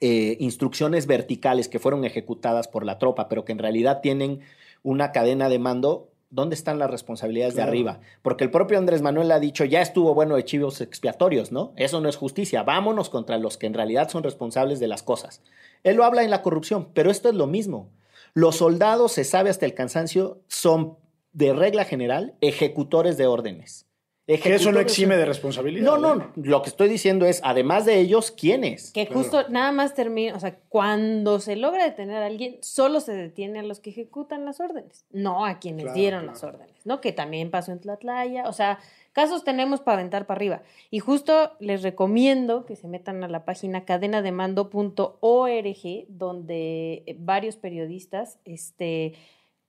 [0.00, 4.40] eh, instrucciones verticales que fueron ejecutadas por la tropa, pero que en realidad tienen
[4.84, 8.00] una cadena de mando, ¿dónde están las responsabilidades de arriba?
[8.22, 11.72] Porque el propio Andrés Manuel ha dicho, ya estuvo bueno de chivos expiatorios, ¿no?
[11.76, 15.42] Eso no es justicia, vámonos contra los que en realidad son responsables de las cosas.
[15.82, 17.90] Él lo habla en la corrupción, pero esto es lo mismo.
[18.34, 20.96] Los soldados, se sabe hasta el cansancio, son
[21.38, 23.86] de regla general, ejecutores de órdenes.
[24.26, 25.86] que eso no exime de responsabilidad.
[25.86, 28.90] No, no, lo que estoy diciendo es, además de ellos, ¿quiénes?
[28.90, 33.12] Que justo nada más termina, o sea, cuando se logra detener a alguien, solo se
[33.12, 37.00] detiene a los que ejecutan las órdenes, no a quienes dieron las órdenes, ¿no?
[37.00, 38.80] Que también pasó en Tlatlaya, o sea,
[39.12, 40.62] casos tenemos para aventar para arriba.
[40.90, 49.14] Y justo les recomiendo que se metan a la página cadenademando.org, donde varios periodistas este,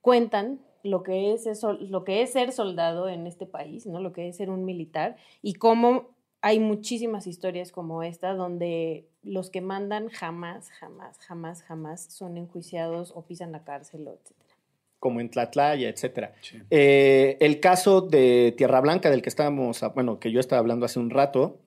[0.02, 4.00] cuentan lo que es eso, lo que es ser soldado en este país, ¿no?
[4.00, 6.10] Lo que es ser un militar y cómo
[6.42, 13.12] hay muchísimas historias como esta donde los que mandan jamás, jamás, jamás, jamás son enjuiciados
[13.14, 14.56] o pisan la cárcel, etcétera.
[15.00, 16.34] Como en Tlatlaya, etcétera.
[16.70, 21.00] Eh, el caso de Tierra Blanca del que estábamos, bueno, que yo estaba hablando hace
[21.00, 21.60] un rato,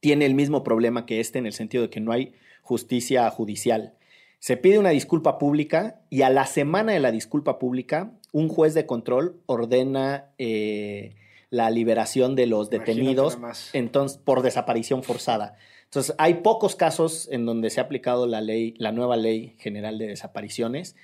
[0.00, 3.94] tiene el mismo problema que este en el sentido de que no hay justicia judicial
[4.38, 8.74] Se pide una disculpa pública y a la semana de la disculpa pública, un juez
[8.74, 11.14] de control ordena eh,
[11.50, 13.38] la liberación de los detenidos
[13.74, 15.56] entonces, por desaparición forzada.
[15.84, 19.98] Entonces, hay pocos casos en donde se ha aplicado la ley, la nueva ley general
[19.98, 20.96] de desapariciones.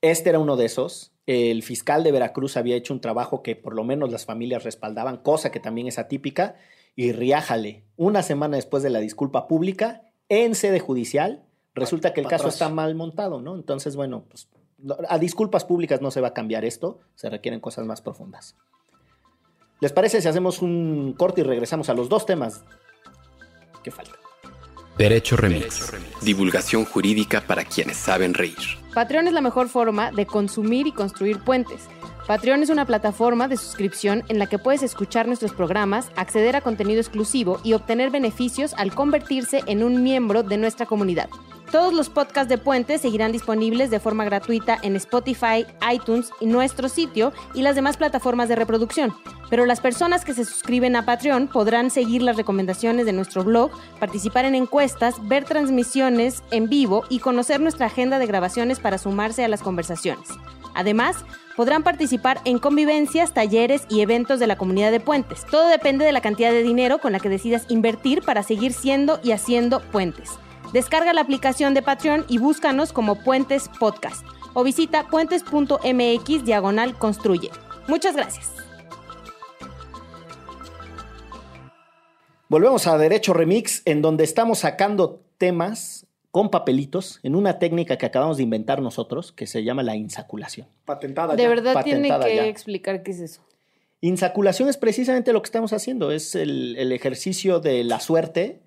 [0.00, 1.12] Este era uno de esos.
[1.26, 5.16] El fiscal de Veracruz había hecho un trabajo que por lo menos las familias respaldaban,
[5.16, 6.54] cosa que también es atípica.
[6.94, 11.42] Y riájale, una semana después de la disculpa pública, en sede judicial,
[11.74, 13.56] resulta que el caso está mal montado, ¿no?
[13.56, 14.48] Entonces, bueno, pues
[15.08, 18.56] a disculpas públicas no se va a cambiar esto, se requieren cosas más profundas.
[19.80, 22.64] ¿Les parece si hacemos un corte y regresamos a los dos temas
[23.82, 24.16] que faltan?
[24.96, 25.92] Derecho Remix.
[26.22, 28.58] Divulgación jurídica para quienes saben reír.
[28.94, 31.88] Patreon es la mejor forma de consumir y construir puentes.
[32.26, 36.60] Patreon es una plataforma de suscripción en la que puedes escuchar nuestros programas, acceder a
[36.60, 41.28] contenido exclusivo y obtener beneficios al convertirse en un miembro de nuestra comunidad.
[41.72, 46.88] Todos los podcasts de Puentes seguirán disponibles de forma gratuita en Spotify, iTunes y nuestro
[46.88, 49.14] sitio y las demás plataformas de reproducción.
[49.48, 53.70] Pero las personas que se suscriben a Patreon podrán seguir las recomendaciones de nuestro blog,
[53.98, 59.42] participar en encuestas, ver transmisiones en vivo y conocer nuestra agenda de grabaciones para sumarse
[59.42, 60.28] a las conversaciones.
[60.74, 61.24] Además,
[61.56, 65.44] podrán participar en convivencias, talleres y eventos de la comunidad de Puentes.
[65.50, 69.20] Todo depende de la cantidad de dinero con la que decidas invertir para seguir siendo
[69.22, 70.30] y haciendo puentes.
[70.72, 77.50] Descarga la aplicación de Patreon y búscanos como Puentes Podcast o visita puentes.mx diagonal construye.
[77.88, 78.50] Muchas gracias.
[82.48, 88.06] Volvemos a Derecho Remix, en donde estamos sacando temas con papelitos en una técnica que
[88.06, 90.66] acabamos de inventar nosotros, que se llama la insaculación.
[90.86, 91.48] Patentada De ya.
[91.48, 92.46] verdad tiene que ya.
[92.46, 93.42] explicar qué es eso.
[94.00, 98.60] Insaculación es precisamente lo que estamos haciendo, es el, el ejercicio de la suerte,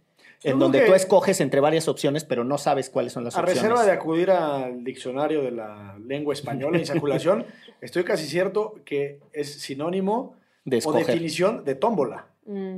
[0.43, 3.63] en donde tú escoges entre varias opciones, pero no sabes cuáles son las A opciones.
[3.63, 7.45] reserva de acudir al diccionario de la lengua española, insaculación,
[7.81, 12.27] estoy casi cierto que es sinónimo De o definición de tómbola.
[12.45, 12.77] Mm.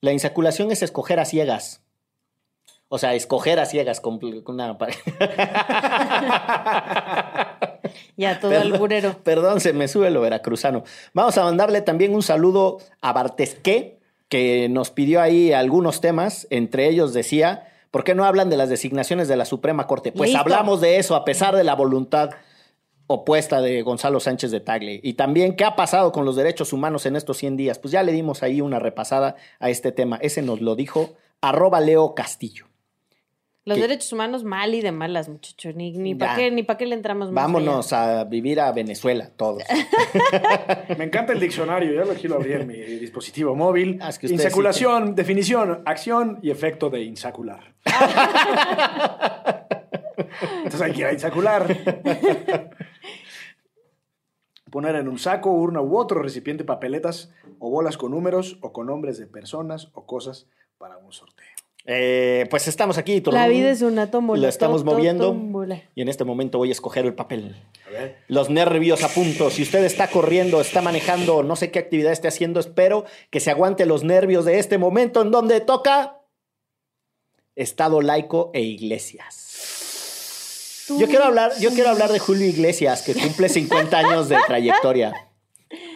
[0.00, 1.82] La insaculación es escoger a ciegas.
[2.92, 4.76] O sea, escoger a ciegas con con una...
[8.16, 9.16] Ya, todo Perdón, alburero.
[9.22, 10.84] Perdón, se me sube lo veracruzano.
[11.14, 13.98] Vamos a mandarle también un saludo a Bartesqué,
[14.28, 16.46] que nos pidió ahí algunos temas.
[16.50, 20.12] Entre ellos decía, ¿por qué no hablan de las designaciones de la Suprema Corte?
[20.12, 20.40] Pues Listo.
[20.40, 22.30] hablamos de eso a pesar de la voluntad
[23.06, 25.00] opuesta de Gonzalo Sánchez de Tagle.
[25.02, 27.78] Y también, ¿qué ha pasado con los derechos humanos en estos 100 días?
[27.78, 30.18] Pues ya le dimos ahí una repasada a este tema.
[30.20, 32.69] Ese nos lo dijo arroba Leo Castillo.
[33.66, 35.74] Los derechos humanos mal y de malas, muchachos.
[35.74, 37.44] Ni, ni para qué, ni pa' qué le entramos más.
[37.44, 39.62] Vámonos a vivir a Venezuela todos.
[40.98, 43.98] Me encanta el diccionario, ya lo quiero abrir en mi dispositivo móvil.
[44.00, 47.74] Ah, es que Insaculación, definición, acción y efecto de insacular.
[50.56, 51.66] Entonces hay que ir a insacular.
[54.70, 58.86] Poner en un saco, urna u otro recipiente papeletas o bolas con números o con
[58.86, 60.46] nombres de personas o cosas
[60.78, 61.59] para un sorteo.
[61.86, 63.22] Eh, pues estamos aquí.
[63.32, 64.42] La vida es una tómbola.
[64.42, 65.28] Lo estamos moviendo.
[65.28, 65.82] tómbola.
[65.94, 67.56] Y en este momento voy a escoger el papel.
[67.86, 68.18] A ver.
[68.28, 69.50] Los nervios a punto.
[69.50, 73.50] Si usted está corriendo, está manejando, no sé qué actividad esté haciendo, espero que se
[73.50, 76.18] aguante los nervios de este momento en donde toca
[77.56, 79.50] Estado laico e iglesias.
[80.98, 85.12] Yo quiero hablar, yo quiero hablar de Julio Iglesias, que cumple 50 años de trayectoria.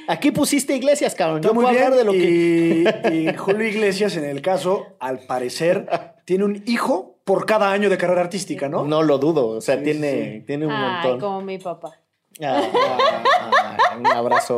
[0.08, 1.38] Aquí pusiste iglesias, cabrón.
[1.38, 1.84] Está Yo muy puedo bien.
[1.84, 3.10] hablar de lo que.
[3.12, 5.86] y, y Julio Iglesias, en el caso, al parecer,
[6.24, 8.84] tiene un hijo por cada año de carrera artística, ¿no?
[8.84, 9.48] No lo dudo.
[9.48, 10.40] O sea, Sí, tiene, sí.
[10.46, 11.20] tiene un Ay, montón.
[11.20, 12.00] como mi papá.
[12.42, 14.56] Ah, ah, un abrazo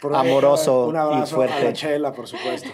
[0.00, 2.68] Por- amoroso Un y abrazo a la fuerte, chela, por supuesto.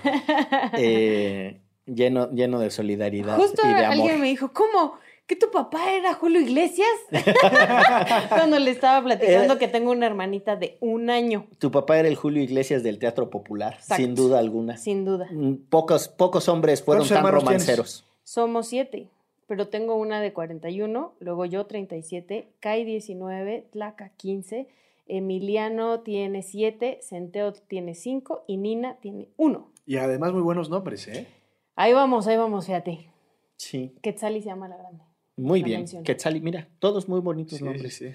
[0.76, 3.92] eh, lleno, lleno de solidaridad Justo y de amor.
[3.92, 4.98] alguien me dijo, ¿cómo?
[5.30, 6.88] ¿Que tu papá era Julio Iglesias?
[8.30, 9.58] Cuando le estaba platicando Eh.
[9.58, 13.30] que tengo una hermanita de un año, Tu papá era el Julio Iglesias del teatro
[13.30, 14.02] popular, Exacto.
[14.02, 14.76] sin duda alguna.
[14.76, 15.28] sin duda.
[15.30, 17.44] Mm, Pocos, pocos hombres fueron ¿Cuántos tan tienes?
[17.44, 18.04] romanceros.
[18.24, 19.08] Somos siete,
[19.46, 24.66] pero tengo una de 41, luego yo 37, Kai 19, Tlaca 15,
[25.06, 29.70] Emiliano tiene 7, Centeo tiene 5 y Nina tiene 1.
[29.86, 31.28] Y además muy buenos nombres, ¿eh?
[31.76, 33.10] Ahí vamos, ahí vamos, fíjate.
[33.56, 35.04] Sí, Quetzali se llama la grande.
[35.40, 35.80] Muy bien.
[35.80, 36.04] mención.
[36.04, 37.94] Quetzali, mira, todos muy bonitos Sí, nombres.
[37.96, 38.10] sí.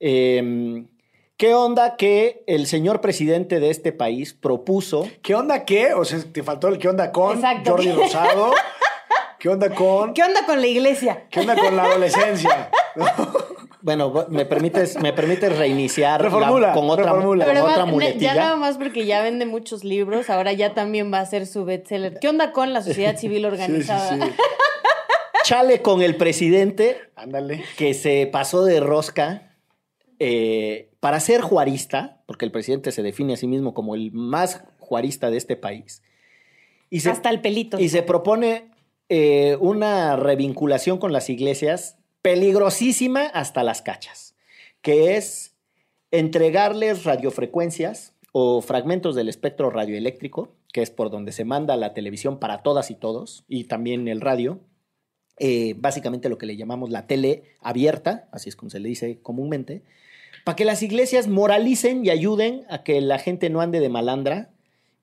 [0.00, 0.84] Eh,
[1.36, 5.92] ¿Qué onda que el señor presidente de este país propuso ¿Qué onda qué?
[5.94, 7.72] O sea, te faltó el qué onda con Exacto.
[7.72, 8.52] Jordi Rosado.
[9.40, 10.14] ¿Qué onda con?
[10.14, 11.24] ¿Qué onda con la iglesia?
[11.30, 12.70] ¿Qué onda con la adolescencia?
[13.84, 17.44] Bueno, me permites, me permites reiniciar la- con otra, reformula.
[17.44, 18.34] con Pero otra va- muletilla.
[18.34, 21.64] ya nada más porque ya vende muchos libros, ahora ya también va a ser su
[21.64, 22.20] bestseller.
[22.20, 24.08] ¿Qué onda con la sociedad civil Sí, sí, organizada?
[24.24, 24.32] sí.
[25.44, 27.64] Chale con el presidente Ándale.
[27.76, 29.56] que se pasó de rosca
[30.18, 34.62] eh, para ser juarista, porque el presidente se define a sí mismo como el más
[34.78, 36.02] juarista de este país.
[36.90, 37.80] Y se, Hasta el pelito.
[37.80, 38.70] y se propone
[39.08, 44.36] eh, una revinculación con las iglesias peligrosísima hasta las cachas,
[44.80, 45.56] que es
[46.10, 52.38] entregarles radiofrecuencias o fragmentos del espectro radioeléctrico, que es por donde se manda la televisión
[52.38, 54.60] para todas y todos, y también el radio,
[55.44, 59.18] eh, básicamente lo que le llamamos la tele abierta, así es como se le dice
[59.22, 59.82] comúnmente,
[60.44, 64.50] para que las iglesias moralicen y ayuden a que la gente no ande de malandra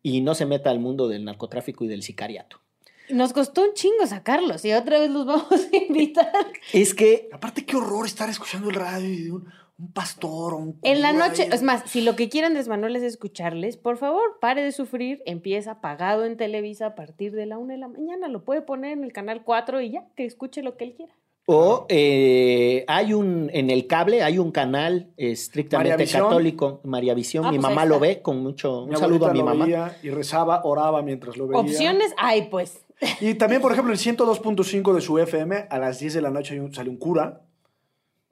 [0.02, 2.62] y no se meta al mundo del narcotráfico y del sicariato.
[3.10, 6.32] Nos costó un chingo sacarlos y otra vez los vamos a invitar.
[6.72, 9.46] Es que Aparte, qué horror estar escuchando el radio y de un,
[9.80, 10.80] un pastor o un.
[10.84, 11.50] En la cura noche, ahí.
[11.54, 15.22] es más, si lo que quieren Andrés Manuel es escucharles, por favor, pare de sufrir,
[15.26, 18.92] empieza pagado en Televisa a partir de la una de la mañana, lo puede poner
[18.92, 21.14] en el canal 4 y ya, que escuche lo que él quiera.
[21.52, 27.44] O eh, hay un, en el cable hay un canal estrictamente María católico, María Visión.
[27.46, 28.86] Ah, mi pues mamá lo ve con mucho.
[28.86, 29.66] Mi Un saludo a mi mamá.
[29.66, 31.60] veía Y rezaba, oraba mientras lo veía.
[31.60, 32.86] Opciones hay, pues.
[33.20, 36.54] Y también, por ejemplo, el 102.5 de su FM, a las 10 de la noche
[36.54, 37.42] hay un- sale un cura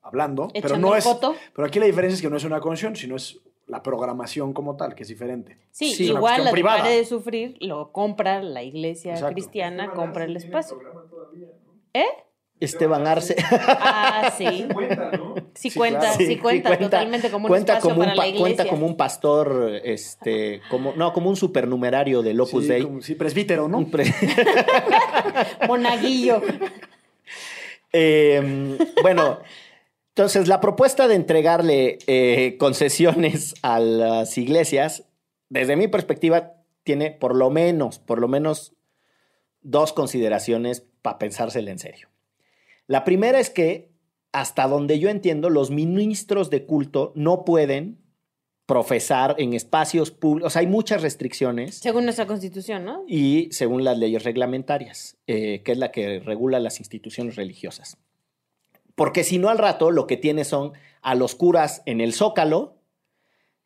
[0.07, 0.49] hablando.
[0.61, 1.07] pero no es.
[1.53, 4.77] Pero aquí la diferencia es que no es una canción, sino es la programación como
[4.77, 5.57] tal, que es diferente.
[5.71, 6.05] Sí, Sí.
[6.07, 6.83] Igual la de privada.
[6.83, 9.33] pare de sufrir lo compra la iglesia Exacto.
[9.33, 10.79] cristiana, compra el espacio.
[11.93, 12.05] ¿Eh?
[12.59, 13.35] Esteban Arce.
[13.51, 14.45] Ah, sí.
[15.53, 16.15] Sí, Sí, cuenta, claro.
[16.17, 18.41] sí, Sí, cuenta, totalmente como un cuenta espacio como un para pa- la iglesia.
[18.55, 22.83] Cuenta como un pastor, este, como, no, como un supernumerario del Opus Sí, Dei.
[22.83, 23.79] como- sí, presbítero, ¿no?
[23.79, 24.05] Un pre-
[25.67, 26.41] Monaguillo.
[27.93, 29.39] Eh, bueno,
[30.17, 35.03] entonces la propuesta de entregarle eh, concesiones a las iglesias,
[35.47, 38.73] desde mi perspectiva, tiene por lo menos, por lo menos
[39.61, 42.09] dos consideraciones para pensársela en serio.
[42.87, 43.91] La primera es que,
[44.31, 47.99] hasta donde yo entiendo, los ministros de culto no pueden
[48.65, 53.03] profesar en espacios públicos, o sea, hay muchas restricciones Según nuestra constitución, ¿no?
[53.07, 57.99] y según las leyes reglamentarias, eh, que es la que regula las instituciones religiosas.
[58.97, 62.77] Porque si no al rato lo que tiene son a los curas en el zócalo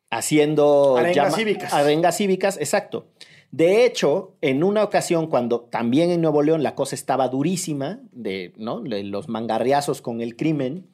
[0.09, 1.73] haciendo Arengas cívicas.
[1.73, 3.07] arengas cívicas, exacto.
[3.49, 8.51] De hecho, en una ocasión cuando también en Nuevo León la cosa estaba durísima de,
[8.57, 8.81] ¿no?
[8.81, 10.89] de los mangarriazos con el crimen,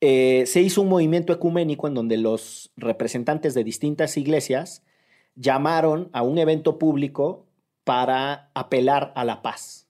[0.00, 4.82] eh, se hizo un movimiento ecuménico en donde los representantes de distintas iglesias
[5.36, 7.46] llamaron a un evento público
[7.84, 9.83] para apelar a la paz.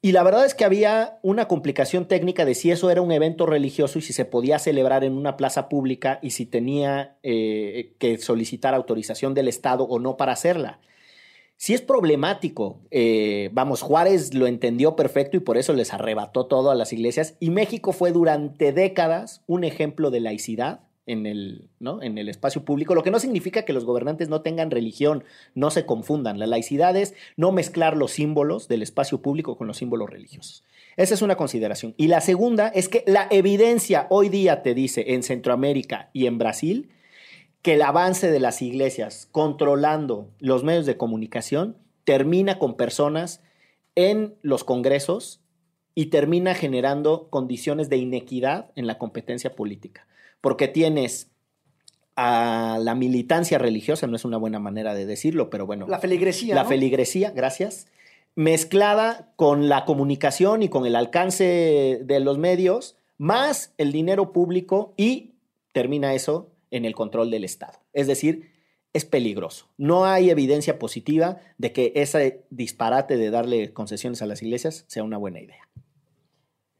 [0.00, 3.46] Y la verdad es que había una complicación técnica de si eso era un evento
[3.46, 8.18] religioso y si se podía celebrar en una plaza pública y si tenía eh, que
[8.18, 10.78] solicitar autorización del Estado o no para hacerla.
[11.56, 12.80] Sí es problemático.
[12.92, 17.34] eh, vamos, Juárez lo entendió perfecto y por eso les arrebató todo a las iglesias.
[17.40, 22.02] Y México fue durante décadas un ejemplo de laicidad en el, ¿no?
[22.02, 25.70] en el espacio público, lo que no significa que los gobernantes no tengan religión, no
[25.70, 26.38] se confundan.
[26.38, 30.64] La laicidad es no mezclar los símbolos del espacio público con los símbolos religiosos.
[30.96, 31.94] Esa es una consideración.
[31.96, 36.38] Y la segunda es que la evidencia hoy día te dice en Centroamérica y en
[36.38, 36.90] Brasil
[37.62, 43.42] que el avance de las iglesias controlando los medios de comunicación termina con personas
[43.94, 45.40] en los congresos
[45.94, 50.06] y termina generando condiciones de inequidad en la competencia política.
[50.40, 51.30] Porque tienes
[52.16, 55.86] a la militancia religiosa, no es una buena manera de decirlo, pero bueno.
[55.86, 56.54] La feligresía.
[56.54, 56.68] La ¿no?
[56.68, 57.86] feligresía, gracias.
[58.34, 64.94] Mezclada con la comunicación y con el alcance de los medios, más el dinero público
[64.96, 65.34] y
[65.72, 67.78] termina eso en el control del Estado.
[67.92, 68.50] Es decir,
[68.92, 69.68] es peligroso.
[69.76, 75.04] No hay evidencia positiva de que ese disparate de darle concesiones a las iglesias sea
[75.04, 75.68] una buena idea.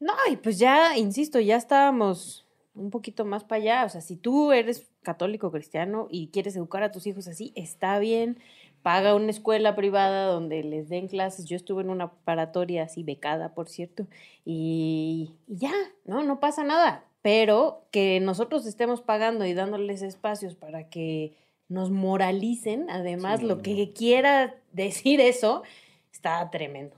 [0.01, 2.45] No, y pues ya, insisto, ya estábamos
[2.79, 3.85] un poquito más para allá.
[3.85, 7.99] O sea, si tú eres católico cristiano y quieres educar a tus hijos así, está
[7.99, 8.37] bien.
[8.81, 11.45] Paga una escuela privada donde les den clases.
[11.45, 14.07] Yo estuve en una preparatoria así becada, por cierto,
[14.45, 15.73] y, y ya,
[16.05, 16.23] ¿no?
[16.23, 17.03] No pasa nada.
[17.21, 21.33] Pero que nosotros estemos pagando y dándoles espacios para que
[21.67, 23.45] nos moralicen, además, Sí.
[23.45, 25.63] lo que quiera decir eso,
[26.11, 26.95] está tremendo.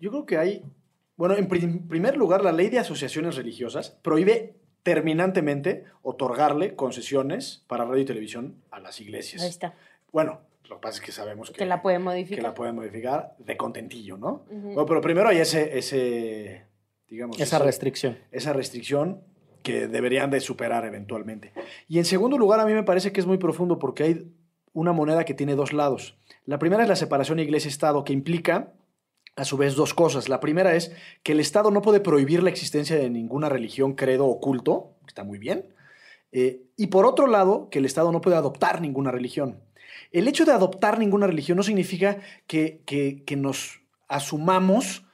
[0.00, 0.62] Yo creo que hay.
[1.16, 7.84] Bueno, en prim- primer lugar, la ley de asociaciones religiosas prohíbe terminantemente otorgarle concesiones para
[7.84, 9.42] radio y televisión a las iglesias.
[9.42, 9.74] Ahí está.
[10.12, 12.42] Bueno, lo que pasa es que sabemos que, Que la pueden que modificar.
[12.42, 14.44] la pueden modificar de contentillo, ¿no?
[14.50, 16.64] Bueno, pero primero hay ese, ese
[17.08, 18.18] digamos, Esa ese- restricción.
[18.30, 19.22] esa restricción
[19.62, 21.52] que deberían de superar eventualmente.
[21.88, 24.32] Y en segundo lugar, a mí me parece que es muy profundo porque hay
[24.72, 26.16] una moneda que tiene dos lados.
[26.46, 28.72] La primera es la separación iglesia-estado, que implica
[29.36, 30.28] a su vez dos cosas.
[30.28, 34.26] La primera es que el Estado no puede prohibir la existencia de ninguna religión, credo
[34.26, 35.74] o culto, que está muy bien.
[36.32, 39.60] Eh, y por otro lado, que el Estado no puede adoptar ninguna religión.
[40.10, 45.04] El hecho de adoptar ninguna religión no significa que, que- que nos asumamos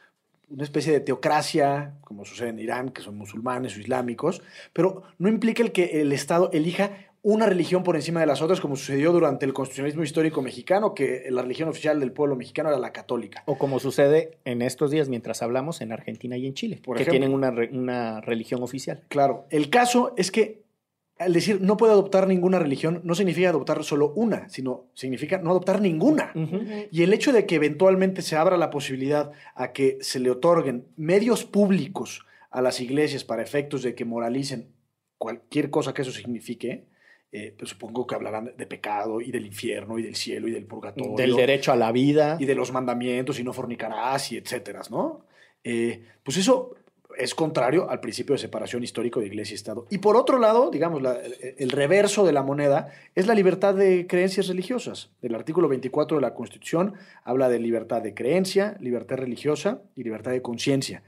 [0.51, 4.41] una especie de teocracia, como sucede en Irán, que son musulmanes o islámicos,
[4.73, 6.91] pero no implica el que el Estado elija
[7.35, 11.27] una religión por encima de las otras, como sucedió durante el constitucionalismo histórico mexicano, que
[11.31, 13.43] la religión oficial del pueblo mexicano era la católica.
[13.47, 17.03] O como sucede en estos días mientras hablamos en Argentina y en Chile, Por que
[17.03, 17.19] ejemplo.
[17.21, 19.03] tienen una, re- una religión oficial.
[19.09, 20.63] Claro, el caso es que
[21.19, 25.51] al decir no puede adoptar ninguna religión, no significa adoptar solo una, sino significa no
[25.51, 26.33] adoptar ninguna.
[26.93, 30.87] Y el hecho de que eventualmente se abra la posibilidad a que se le otorguen
[30.97, 34.69] medios públicos a las iglesias para efectos de que moralicen
[35.19, 36.87] cualquier cosa que eso signifique,
[37.33, 40.65] eh, pues supongo que hablarán de pecado y del infierno y del cielo y del
[40.67, 41.15] purgatorio.
[41.17, 42.37] Del derecho a la vida.
[42.41, 45.21] y de los mandamientos y no fornicarás y etcétera, ¿no?
[45.65, 46.75] Eh, pues eso
[47.19, 49.87] es contrario al principio de separación histórico de iglesia y Estado.
[49.91, 53.75] Y por otro lado, digamos, la- el, el reverso de la moneda es la libertad
[53.75, 55.11] de creencias religiosas.
[55.21, 60.31] El artículo 24 de la Constitución habla de libertad de creencia, libertad religiosa y libertad
[60.31, 61.03] de conciencia.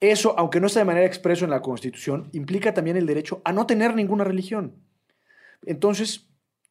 [0.00, 3.52] Eso, aunque no está de manera expreso en la Constitución, implica también el derecho a
[3.52, 4.72] no tener ninguna religión.
[5.64, 6.30] Entonces,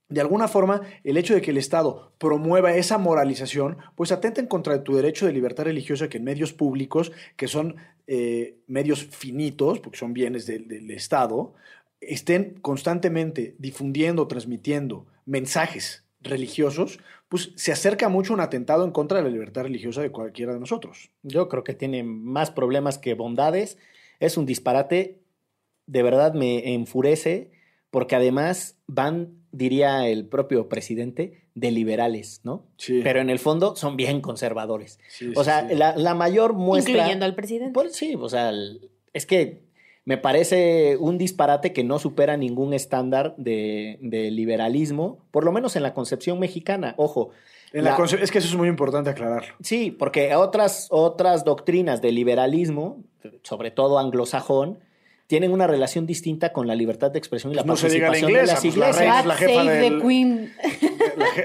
[0.10, 4.48] de alguna forma, el hecho de que el Estado promueva esa moralización, pues atenta en
[4.48, 7.76] contra de tu derecho de libertad religiosa que en medios públicos, que son
[8.08, 11.54] eh, medios finitos, porque son bienes del, del Estado,
[12.02, 19.24] estén constantemente difundiendo, transmitiendo mensajes religiosos, pues se acerca mucho un atentado en contra de
[19.24, 21.12] la libertad religiosa de cualquiera de nosotros.
[21.22, 23.78] Yo creo que tiene más problemas que bondades.
[24.20, 25.20] Es un disparate.
[25.86, 27.52] De verdad me enfurece
[27.92, 32.64] porque además van, diría el propio presidente, de liberales, ¿no?
[32.78, 33.02] Sí.
[33.04, 35.00] Pero en el fondo son bien conservadores.
[35.10, 35.76] Sí, o sea, sí.
[35.76, 36.94] La, la mayor muestra...
[36.94, 37.74] Incluyendo al presidente.
[37.74, 39.64] Pues sí, o sea, el- es que
[40.06, 45.76] me parece un disparate que no supera ningún estándar de, de liberalismo, por lo menos
[45.76, 46.94] en la concepción mexicana.
[46.98, 47.32] Ojo,
[47.74, 49.54] En la la- conce- es que eso es muy importante aclararlo.
[49.62, 53.04] Sí, porque otras, otras doctrinas de liberalismo,
[53.44, 54.80] sobre todo anglosajón,
[55.30, 58.08] tienen una relación distinta con la libertad de expresión y la Pues no se diga
[58.08, 59.20] la participación inglesa, de pues la las reina iglesias.
[59.22, 60.54] es la God jefa save del- the queen.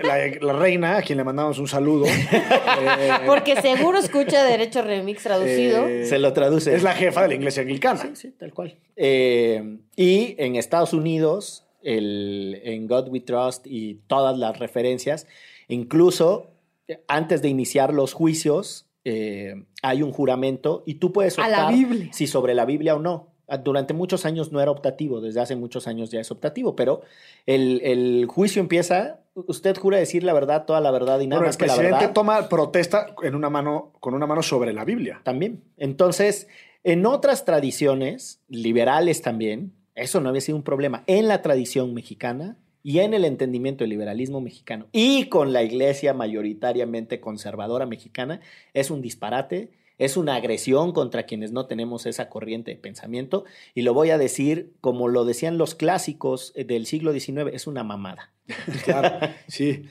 [0.02, 2.06] La, la- la reina, a quien le mandamos un saludo.
[2.06, 2.08] eh,
[3.26, 5.86] Porque seguro escucha Derecho Remix traducido.
[5.86, 6.74] eh, Se lo traduce.
[6.74, 8.00] Es la jefa de la iglesia anglicana.
[8.00, 8.74] Sí, sí, tal cual.
[8.96, 15.26] Eh, y en Estados Unidos, el, en God We Trust y todas las referencias,
[15.68, 16.52] incluso
[16.88, 21.64] eh, antes de iniciar los juicios, eh, hay un juramento y tú puedes A optar
[21.64, 22.08] la Biblia.
[22.14, 23.33] si sobre la Biblia o no.
[23.62, 27.02] Durante muchos años no era optativo, desde hace muchos años ya es optativo, pero
[27.46, 31.46] el, el juicio empieza, usted jura decir la verdad, toda la verdad y nada el
[31.46, 32.14] más que la presidente verdad.
[32.14, 35.20] toma protesta en una mano, con una mano sobre la Biblia.
[35.24, 35.62] También.
[35.76, 36.48] Entonces,
[36.84, 41.04] en otras tradiciones, liberales también, eso no había sido un problema.
[41.06, 46.12] En la tradición mexicana y en el entendimiento del liberalismo mexicano y con la iglesia
[46.12, 48.40] mayoritariamente conservadora mexicana,
[48.74, 53.44] es un disparate, es una agresión contra quienes no tenemos esa corriente de pensamiento.
[53.74, 57.66] Y lo voy a decir como lo decían los clásicos eh, del siglo XIX, es
[57.66, 58.32] una mamada.
[58.84, 59.18] Claro,
[59.48, 59.84] sí.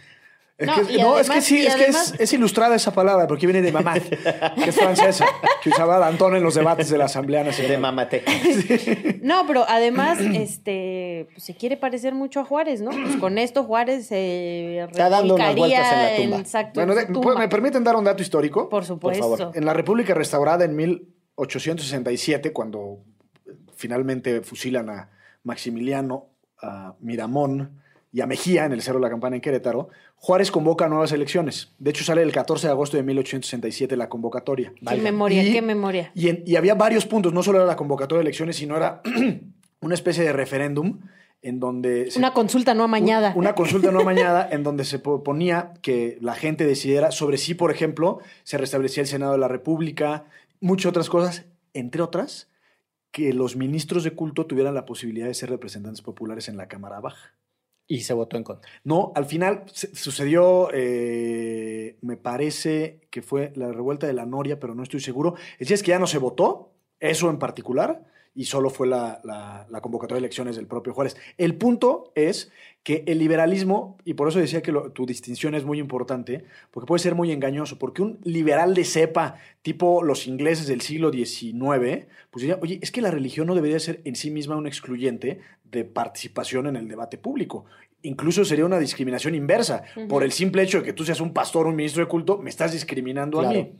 [0.63, 3.71] Es No, que, es que sí, es que es, ilustrada esa palabra, porque viene de
[3.71, 5.25] mamá, que es francesa,
[5.61, 7.79] que usaba Antón en los debates de la Asamblea De Nacional.
[7.79, 8.23] mamate.
[9.21, 12.91] No, pero además, este, pues, se quiere parecer mucho a Juárez, ¿no?
[12.91, 16.37] Pues con esto Juárez se Está dando unas vueltas en la tumba.
[16.39, 17.35] exacto, Bueno, de- tumba.
[17.37, 18.69] ¿me permiten dar un dato histórico?
[18.69, 19.37] Por supuesto.
[19.37, 19.51] favor.
[19.57, 22.99] En la República restaurada en 1867, cuando
[23.75, 25.09] finalmente fusilan a
[25.43, 26.27] Maximiliano,
[26.61, 27.81] a Miramón
[28.13, 31.73] y a Mejía en el Cerro de la Campana en Querétaro, Juárez convoca nuevas elecciones.
[31.79, 34.71] De hecho, sale el 14 de agosto de 1867 la convocatoria.
[34.75, 35.01] Qué Valga.
[35.03, 36.11] memoria, Y- qué memoria.
[36.13, 39.01] Y, en- y había varios puntos, no solo era la convocatoria de elecciones, sino era
[39.81, 40.99] una especie de referéndum
[41.41, 42.11] en donde...
[42.11, 43.31] se- Una consulta no amañada.
[43.31, 47.55] un- Una consulta no amañada en donde se proponía que la gente decidiera sobre si,
[47.55, 50.25] por ejemplo, se restablecía el Senado de la República,
[50.61, 52.47] muchas otras cosas, entre otras,
[53.11, 56.99] que los ministros de culto tuvieran la posibilidad de ser representantes populares en la Cámara
[56.99, 57.33] Baja.
[57.87, 58.69] Y se votó en contra.
[58.83, 64.73] No, al final sucedió, eh, me parece que fue la revuelta de la Noria, pero
[64.73, 65.35] no estoy seguro.
[65.59, 68.05] Es que ya no se votó, eso en particular,
[68.35, 71.15] y solo fue la, la- la convocatoria de elecciones del propio Juárez.
[71.37, 72.51] El punto es
[72.83, 76.87] que el liberalismo, y por eso decía que lo- tu distinción es muy importante, porque
[76.87, 82.07] puede ser muy engañoso, porque un liberal de cepa, tipo los ingleses del siglo XIX,
[82.31, 85.39] pues diría, oye, es que la religión no debería ser en sí misma un excluyente
[85.63, 87.65] de participación en el debate público.
[88.05, 89.83] Incluso sería una discriminación inversa.
[90.09, 92.37] Por el simple hecho de que tú seas un pastor o un ministro de culto,
[92.37, 93.73] me estás discriminando a mí.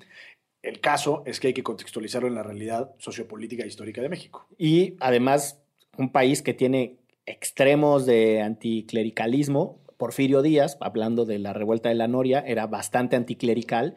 [0.64, 4.48] El caso es que hay que contextualizarlo en la realidad sociopolítica e histórica de México.
[4.58, 5.62] Y además,
[5.98, 9.80] un país que tiene extremos de anticlericalismo.
[9.98, 13.96] Porfirio Díaz, hablando de la revuelta de la Noria, era bastante anticlerical,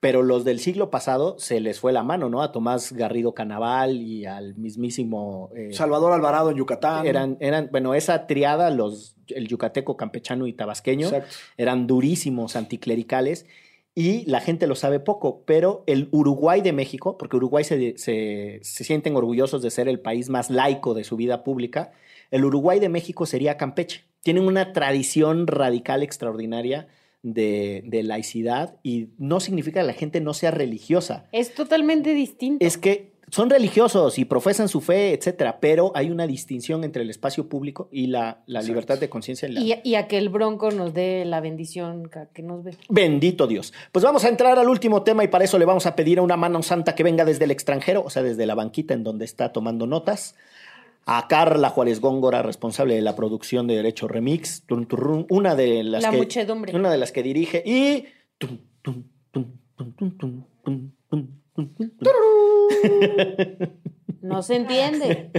[0.00, 2.42] pero los del siglo pasado se les fue la mano, ¿no?
[2.42, 5.50] A Tomás Garrido Canaval y al mismísimo...
[5.56, 7.06] eh, Salvador Alvarado en Yucatán.
[7.06, 11.34] eran, eran, bueno, esa triada, los, el yucateco, campechano y tabasqueño, Exacto.
[11.56, 13.46] eran durísimos anticlericales
[13.94, 18.58] y la gente lo sabe poco, pero el Uruguay de México, porque Uruguay se, se,
[18.62, 21.92] se sienten orgullosos de ser el país más laico de su vida pública,
[22.30, 24.04] el Uruguay de México sería Campeche.
[24.22, 26.88] Tienen una tradición radical extraordinaria
[27.22, 31.28] de, de laicidad y no significa que la gente no sea religiosa.
[31.30, 32.64] Es totalmente distinto.
[32.64, 37.10] Es que son religiosos y profesan su fe, etcétera, pero hay una distinción entre el
[37.10, 39.48] espacio público y la, libertad de conciencia.
[39.48, 42.76] y la- Y, y a que el bronco nos dé la bendición que nos ve.
[42.88, 43.72] Bendito Dios.
[43.90, 46.22] Pues vamos a entrar al último tema y para eso le vamos a pedir a
[46.22, 49.24] una mano santa que venga desde el extranjero, o sea, desde la banquita en donde
[49.24, 50.36] está tomando notas.
[51.06, 54.62] A Carla Juárez Góngora, responsable de la producción de Derecho Remix,
[55.28, 56.74] una de las La que muchedumbre.
[56.74, 58.06] una de las que dirige y
[64.22, 65.30] no se entiende.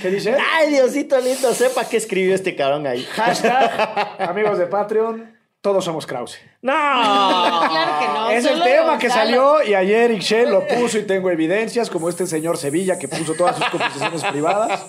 [0.00, 0.34] ¿Qué dice?
[0.54, 3.04] Ay, Diosito lindo, sepa qué escribió este cabrón ahí.
[3.04, 6.38] Hashtag, amigos de Patreon, todos somos Krause.
[6.62, 6.72] ¡No!
[6.72, 8.30] claro que no.
[8.30, 12.26] Es el tema que salió y ayer Ixchel lo puso y tengo evidencias, como este
[12.26, 14.86] señor Sevilla que puso todas sus conversaciones privadas.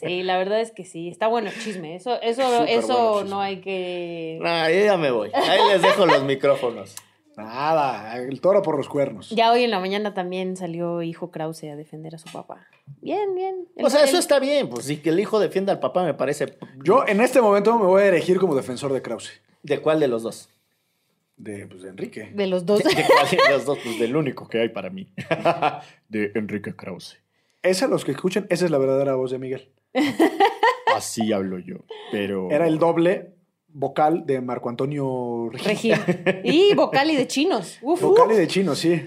[0.00, 1.96] Sí, la verdad es que sí, está bueno chisme.
[1.96, 4.38] Eso, eso, eso no hay que.
[4.44, 5.32] Ah, yo ya me voy.
[5.34, 6.94] Ahí les dejo los micrófonos.
[7.36, 9.30] Nada, el toro por los cuernos.
[9.30, 12.66] Ya hoy en la mañana también salió hijo Krause a defender a su papá.
[13.00, 13.66] Bien, bien.
[13.82, 16.14] O sea, El- eso está bien, pues sí, que el hijo defienda al papá me
[16.14, 16.56] parece.
[16.84, 19.32] Yo en este momento me voy a elegir como defensor de Krause.
[19.62, 20.50] ¿De cuál de los dos?
[21.36, 22.30] De, pues, de Enrique.
[22.34, 22.78] De los dos.
[22.84, 23.78] ¿De cuál de los dos?
[23.82, 25.12] Pues del único que hay para mí.
[26.08, 27.18] de Enrique Krause.
[27.62, 29.70] Esa, los que escuchan, esa es la verdadera voz de Miguel.
[30.94, 31.78] Así hablo yo,
[32.12, 32.50] pero...
[32.50, 33.33] Era el doble
[33.74, 35.94] vocal de Marco Antonio Regil.
[35.96, 36.40] Regil.
[36.44, 37.78] Y vocal y de chinos.
[37.82, 39.04] Uf, Vocal y de chino, sí.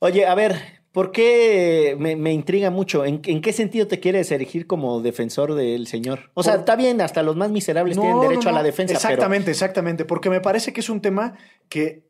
[0.00, 0.56] Oye, a ver,
[0.92, 3.04] ¿por qué me, me intriga mucho?
[3.04, 6.30] ¿En, en qué sentido te quieres erigir como defensor del señor?
[6.34, 8.92] O sea, Por- está bien, hasta los más miserables tienen derecho no, a la defensa,
[8.94, 10.04] Exactamente, exactamente.
[10.04, 11.34] Porque me parece que es un tema
[11.68, 12.06] que.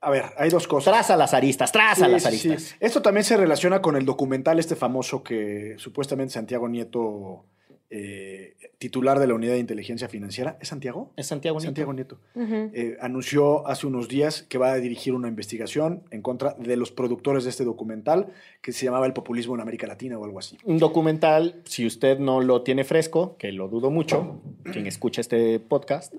[0.00, 0.92] A ver, hay dos cosas.
[0.92, 2.28] traza las aristas, traza Sí, las sí.
[2.28, 2.76] aristas.
[2.78, 7.44] Esto también se relaciona con el documental este famoso que supuestamente Santiago Nieto,
[7.90, 11.12] eh, titular de la Unidad de Inteligencia Financiera, ¿es Santiago?
[11.16, 11.68] Es Santiago Nieto.
[11.68, 12.18] Santiago Nieto.
[12.36, 16.90] Eh, anunció hace unos días que va a dirigir una investigación en contra de los
[16.90, 18.26] productores de este documental
[18.60, 20.58] que se llamaba El populismo en América Latina o algo así.
[20.64, 25.58] Un documental, si usted no lo tiene fresco, que lo dudo mucho, quien escucha este
[25.58, 26.14] podcast,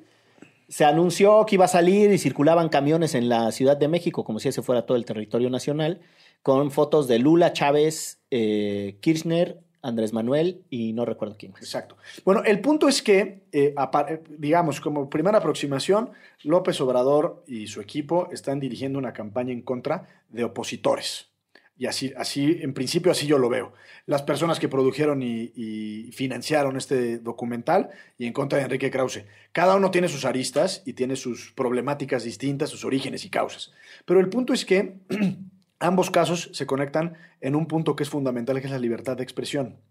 [0.70, 4.40] se anunció que iba a salir y circulaban camiones en la Ciudad de México, como
[4.40, 6.00] si ese fuera todo el territorio nacional,
[6.42, 11.62] con fotos de Lula, Chávez, eh, Kirchner, Andrés Manuel y no recuerdo quién más.
[11.62, 11.98] Exacto.
[12.26, 16.12] Bueno, el punto es que, eh, eh, digamos, como primera aproximación,
[16.44, 21.30] López Obrador y su equipo están dirigiendo una campaña en contra de opositores.
[21.78, 23.72] Y así, así, en principio, así yo lo veo.
[24.06, 29.24] Las personas que produjeron y, y financiaron este documental y en contra de Enrique Krause.
[29.54, 33.72] Cada uno tiene sus aristas y tiene sus problemáticas distintas, sus orígenes y causas.
[34.04, 34.98] Pero el punto es que
[35.80, 39.24] ambos casos se conectan en un punto que es fundamental, que es la libertad de
[39.24, 39.82] expresión.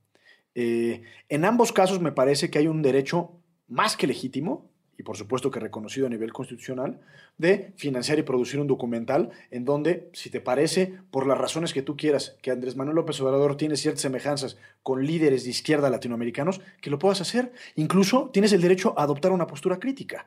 [0.55, 5.17] Eh, en ambos casos me parece que hay un derecho más que legítimo, y por
[5.17, 6.99] supuesto que reconocido a nivel constitucional,
[7.39, 11.83] de financiar y producir un documental en donde, si te parece, por las razones que
[11.83, 16.61] tú quieras, que Andrés Manuel López Obrador tiene ciertas semejanzas con líderes de izquierda latinoamericanos,
[16.81, 17.53] que lo puedas hacer.
[17.77, 20.27] Incluso tienes el derecho a adoptar una postura crítica.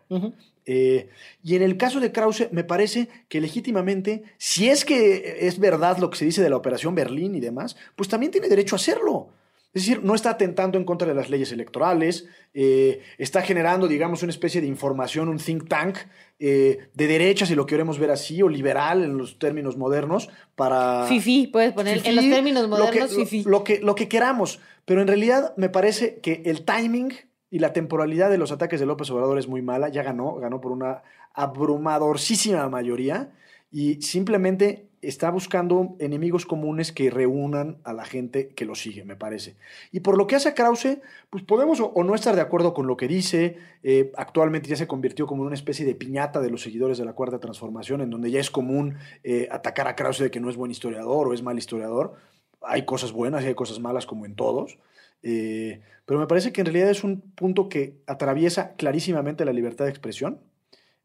[0.65, 1.09] Eh,
[1.43, 5.97] y en el caso de Krause, me parece que legítimamente, si es que es verdad
[5.97, 8.77] lo que se dice de la Operación Berlín y demás, pues también tiene derecho a
[8.77, 9.29] hacerlo.
[9.73, 14.21] Es decir, no está atentando en contra de las leyes electorales, eh, está generando, digamos,
[14.21, 15.97] una especie de información, un think tank
[16.39, 21.05] eh, de derecha, si lo queremos ver así, o liberal en los términos modernos, para...
[21.07, 23.49] Fifi, puedes poner en los términos lo que- modernos, lo-.
[23.51, 24.59] Lo, que, lo que queramos.
[24.83, 27.13] Pero en realidad me parece que el timing
[27.49, 29.87] y la temporalidad de los ataques de López Obrador es muy mala.
[29.89, 31.03] Ya ganó, ganó por una
[31.33, 33.31] abrumadorísima mayoría
[33.71, 39.15] y simplemente está buscando enemigos comunes que reúnan a la gente que lo sigue, me
[39.15, 39.55] parece.
[39.91, 40.99] Y por lo que hace a Krause,
[41.29, 43.57] pues podemos o, no estar de acuerdo con lo que dice.
[43.83, 47.05] eh, actualmente ya se convirtió como en una especie de piñata de los seguidores de
[47.05, 50.49] la Cuarta Transformación, en donde ya es común eh, atacar a Krause de que no
[50.49, 52.13] es buen historiador o es mal historiador.
[52.61, 54.77] Hay cosas buenas y hay cosas malas como en todos.
[55.23, 59.85] Eh, pero me parece que en realidad es un punto que atraviesa clarísimamente la libertad
[59.85, 60.39] de expresión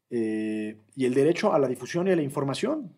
[0.09, 2.93] y el derecho a la difusión y a la información.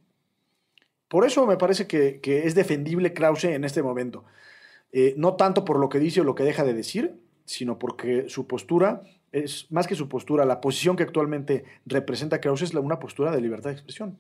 [1.09, 4.23] Por eso me parece que, que es defendible Krause en este momento.
[4.91, 8.29] Eh, no tanto por lo que dice o lo que deja de decir, sino porque
[8.29, 9.01] su postura
[9.31, 13.31] es, más que su postura, la posición que actualmente representa Krause es la- una postura
[13.31, 14.17] de libertad de expresión.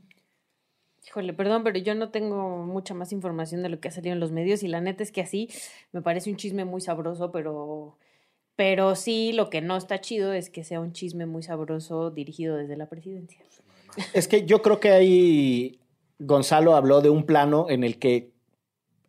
[1.07, 4.19] Híjole, perdón, pero yo no tengo mucha más información de lo que ha salido en
[4.19, 5.49] los medios y la neta es que así
[5.91, 7.97] me parece un chisme muy sabroso, pero,
[8.55, 12.57] pero sí lo que no está chido es que sea un chisme muy sabroso dirigido
[12.57, 13.43] desde la presidencia.
[14.13, 15.78] Es que yo creo que ahí
[16.19, 18.31] Gonzalo habló de un plano en el que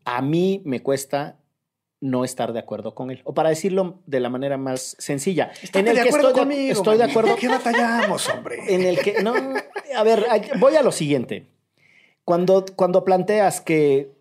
[0.04, 1.36] a mí me cuesta
[2.00, 3.20] no estar de acuerdo con él.
[3.24, 5.52] O para decirlo de la manera más sencilla.
[5.62, 7.36] Estate en el de que acuerdo estoy, de, conmigo, estoy de acuerdo.
[7.36, 8.74] ¿Qué batallamos, hombre?
[8.74, 9.22] En el que.
[9.22, 9.34] No,
[9.94, 10.26] a ver,
[10.58, 11.46] voy a lo siguiente.
[12.24, 14.12] Cuando, cuando planteas que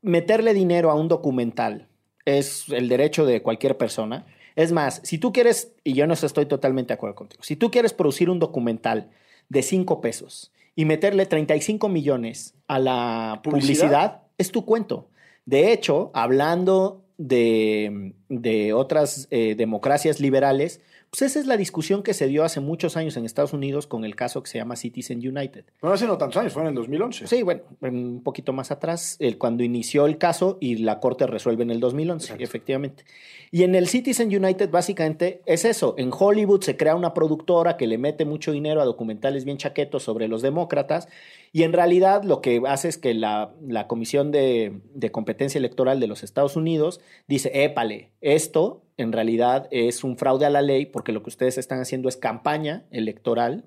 [0.00, 1.88] meterle dinero a un documental
[2.24, 4.26] es el derecho de cualquier persona,
[4.56, 7.70] es más, si tú quieres, y yo no estoy totalmente de acuerdo contigo, si tú
[7.70, 9.10] quieres producir un documental
[9.48, 13.90] de 5 pesos y meterle 35 millones a la ¿Publicidad?
[13.90, 15.10] publicidad, es tu cuento.
[15.44, 20.80] De hecho, hablando de, de otras eh, democracias liberales,
[21.12, 24.06] pues esa es la discusión que se dio hace muchos años en Estados Unidos con
[24.06, 25.66] el caso que se llama Citizen United.
[25.82, 27.26] Bueno, hace no tantos años, fue en el 2011.
[27.26, 31.64] Sí, bueno, un poquito más atrás, el- cuando inició el caso y la corte resuelve
[31.64, 32.42] en el 2011, Exacto.
[32.44, 33.04] efectivamente.
[33.50, 37.86] Y en el Citizen United básicamente es eso, en Hollywood se crea una productora que
[37.86, 41.08] le mete mucho dinero a documentales bien chaquetos sobre los demócratas
[41.52, 46.00] y en realidad lo que hace es que la, la Comisión de, de Competencia Electoral
[46.00, 50.86] de los Estados Unidos dice, épale, esto en realidad es un fraude a la ley
[50.86, 53.64] porque lo que ustedes están haciendo es campaña electoral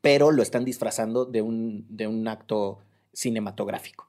[0.00, 2.78] pero lo están disfrazando de un, de un acto
[3.12, 4.06] cinematográfico.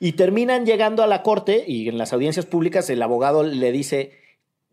[0.00, 4.12] Y terminan llegando a la corte y en las audiencias públicas el abogado le dice,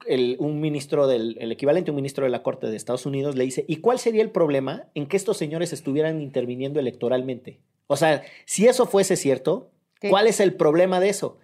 [0.05, 3.35] el, un ministro del, el equivalente a un ministro de la corte de Estados Unidos
[3.35, 7.59] le dice, ¿y cuál sería el problema en que estos señores estuvieran interviniendo electoralmente?
[7.87, 10.09] O sea, si eso fuese cierto, ¿Qué?
[10.09, 11.37] ¿cuál es el problema de eso?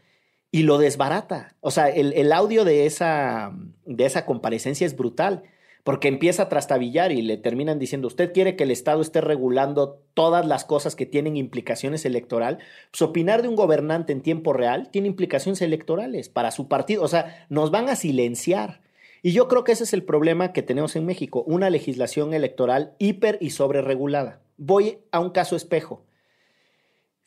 [0.51, 1.55] Y lo desbarata.
[1.59, 3.51] O sea, el, el audio de esa,
[3.85, 5.43] de esa comparecencia es brutal
[5.87, 10.03] porque empieza a trastabillar y le terminan diciendo, usted quiere que el Estado esté regulando
[10.13, 12.57] todas las cosas que tienen implicaciones electoral,
[12.91, 17.07] pues opinar de un gobernante en tiempo real tiene implicaciones electorales para su partido, o
[17.07, 18.81] sea, nos van a silenciar.
[19.23, 22.91] Y yo creo que ese es el problema que tenemos en México, una legislación electoral
[22.99, 24.41] hiper y sobreregulada.
[24.57, 26.03] Voy a un caso espejo.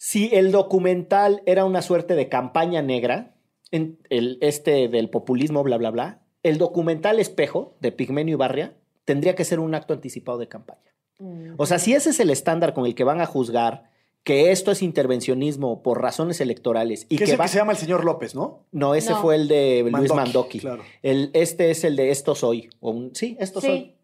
[0.02, 3.34] Si el documental era una suerte de campaña negra,
[3.70, 8.72] en el, este del populismo, bla, bla, bla, el documental espejo de Pigmenio Ibarria
[9.04, 10.90] tendría que ser un acto anticipado de campaña.
[11.18, 11.52] Mm.
[11.58, 13.90] O sea, si ese es el estándar con el que van a juzgar
[14.24, 17.44] que esto es intervencionismo por razones electorales y que es que el va...
[17.44, 18.64] que se llama el señor López, ¿no?
[18.72, 19.20] No, ese No.
[19.20, 20.60] fue el de Luis Mandoki, Mandoki.
[20.60, 20.82] claro.
[21.02, 22.70] El, este es el de Esto Soy.
[22.80, 23.66] o un- sí, Esto Sí.
[23.66, 23.94] Soy.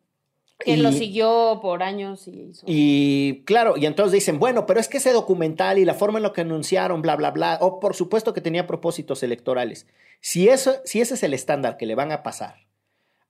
[0.59, 2.65] Que Y- lo siguió por años y hizo.
[2.67, 6.23] Y claro, y entonces dicen, bueno, pero es que ese documental y la forma en
[6.23, 9.87] lo que anunciaron, bla, bla, bla, o por supuesto que tenía propósitos electorales.
[10.21, 12.67] Si, eso, si ese es el estándar que le van a pasar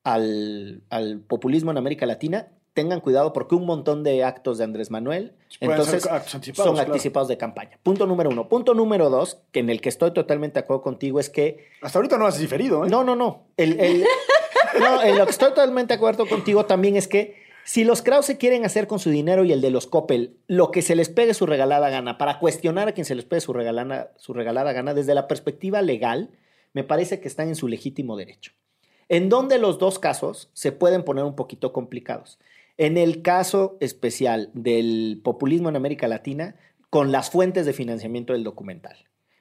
[0.05, 4.91] al, al populismo en América Latina, tengan cuidado porque un montón de actos de Andrés
[4.91, 6.93] Manuel Pueden entonces ser actos anticipados, son claro.
[6.93, 7.79] anticipados de campaña.
[7.83, 8.49] Punto número uno.
[8.49, 11.99] Punto número dos, que en el que estoy totalmente de acuerdo contigo, es que Hasta
[11.99, 12.89] ahorita no has diferido, ¿eh?
[12.91, 13.45] no, no, no.
[13.57, 14.05] El, el-
[14.79, 18.65] no, lo que estoy totalmente de acuerdo contigo también es que si los Krause quieren
[18.65, 21.47] hacer con su dinero y el de los Coppel lo que se les pegue su
[21.47, 25.15] regalada gana, para cuestionar a quien se les pegue su regalada, su regalada gana, desde
[25.15, 26.31] la perspectiva legal,
[26.75, 28.53] me parece que están en su legítimo derecho.
[29.09, 32.39] En donde los dos casos se pueden poner un poquito complicados.
[32.77, 36.55] En el caso especial del populismo en América Latina,
[36.91, 38.97] con las fuentes de financiamiento del documental.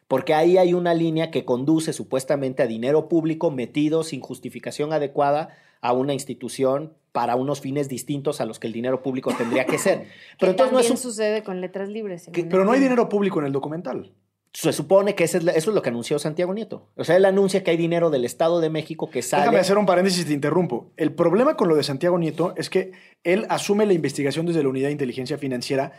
[0.08, 5.49] Porque ahí hay una línea que conduce supuestamente a dinero público metido sin justificación adecuada
[5.82, 9.78] a una institución para unos fines distintos a los que el dinero público tendría que
[9.78, 9.99] ser.
[10.03, 10.08] Que
[10.39, 12.30] Pero entonces no es un- sucede con letras libres.
[12.32, 14.12] Pero no hay dinero público en el documental.
[14.53, 16.88] se supone que ese es la- eso es lo que anunció Santiago Nieto.
[16.95, 19.41] O sea, él anuncia que hay dinero del Estado de México que sale.
[19.43, 20.91] Déjame hacer un paréntesis y te interrumpo.
[20.97, 22.91] El problema con lo de Santiago Nieto es que
[23.26, 25.91] él asume la investigación desde la Unidad de Inteligencia Financiera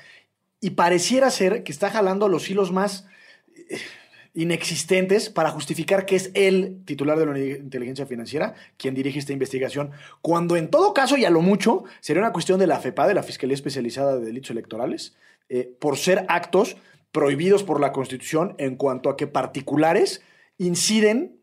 [0.60, 3.06] y pareciera ser que está jalando los hilos más
[4.36, 9.92] inexistentes para justificar que es él, titular de la Inteligencia Financiera, quien dirige esta investigación,
[10.20, 13.14] cuando en todo caso y a lo mucho sería una cuestión de la FEPA, de
[13.14, 15.16] la Fiscalía Especializada de Delitos Electorales,
[15.48, 16.76] eh, por ser actos
[17.12, 20.22] prohibidos por la Constitución en cuanto a que particulares
[20.58, 21.40] inciden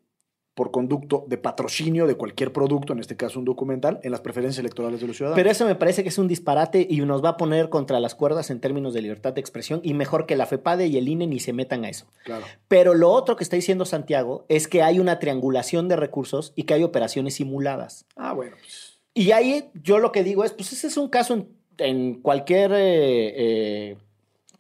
[0.56, 4.60] por conducto de patrocinio de cualquier producto, en este caso un documental, en las preferencias
[4.60, 5.40] electorales de los ciudadanos.
[5.40, 8.16] Pero eso me parece que es un disparate y nos va a poner contra las
[8.16, 11.28] cuerdas en términos de libertad de expresión y mejor que la FEPADE y el INE
[11.28, 12.06] ni se metan a eso.
[12.24, 12.46] claro.
[12.68, 16.64] Pero lo otro que está diciendo Santiago es que hay una triangulación de recursos y
[16.64, 18.06] que hay operaciones simuladas.
[18.16, 19.00] Ah, bueno, pues.
[19.14, 22.72] Y ahí yo lo que digo es, pues ese es un caso en, en cualquier
[22.74, 23.98] eh, eh,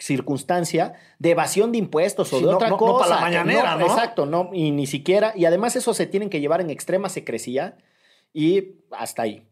[0.04, 3.04] circunstancia de evasión de impuestos o Sí, de no- otra no- no cosa.
[3.06, 3.86] para la mañanera, ¿no?
[3.86, 7.78] Exacto, no, y ni siquiera, y además eso se tienen que llevar en extrema secrecía
[8.34, 9.44] y hasta ahí.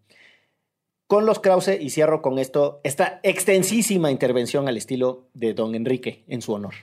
[1.07, 6.23] Con los Krause, y cierro con esto, esta extensísima intervención al estilo de don Enrique
[6.27, 6.73] en su honor.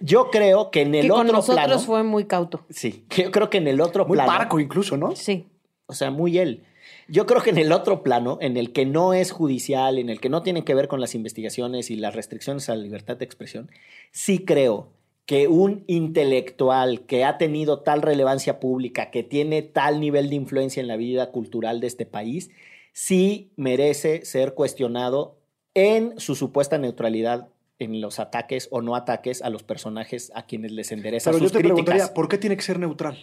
[0.00, 1.80] Yo creo que en el que con otro nosotros plano.
[1.80, 2.64] fue muy cauto.
[2.70, 4.30] Sí, yo creo que en el otro Muy plano.
[4.30, 5.14] parco incluso, ¿no?
[5.16, 5.46] Sí.
[5.86, 6.64] O sea, muy él.
[7.10, 10.20] Yo creo que en el otro plano, en el que no es judicial, en el
[10.20, 13.24] que no tiene que ver con las investigaciones y las restricciones a la libertad de
[13.24, 13.70] expresión,
[14.12, 14.88] sí creo
[15.26, 20.80] que un intelectual que ha tenido tal relevancia pública, que tiene tal nivel de influencia
[20.80, 22.50] en la vida cultural de este país,
[22.92, 25.36] sí merece ser cuestionado
[25.74, 27.48] en su supuesta neutralidad
[27.78, 31.48] en los ataques o no ataques a los personajes a quienes les endereza Pero sus
[31.48, 31.84] yo te críticas.
[31.84, 33.16] preguntaría, ¿por qué tiene que ser neutral?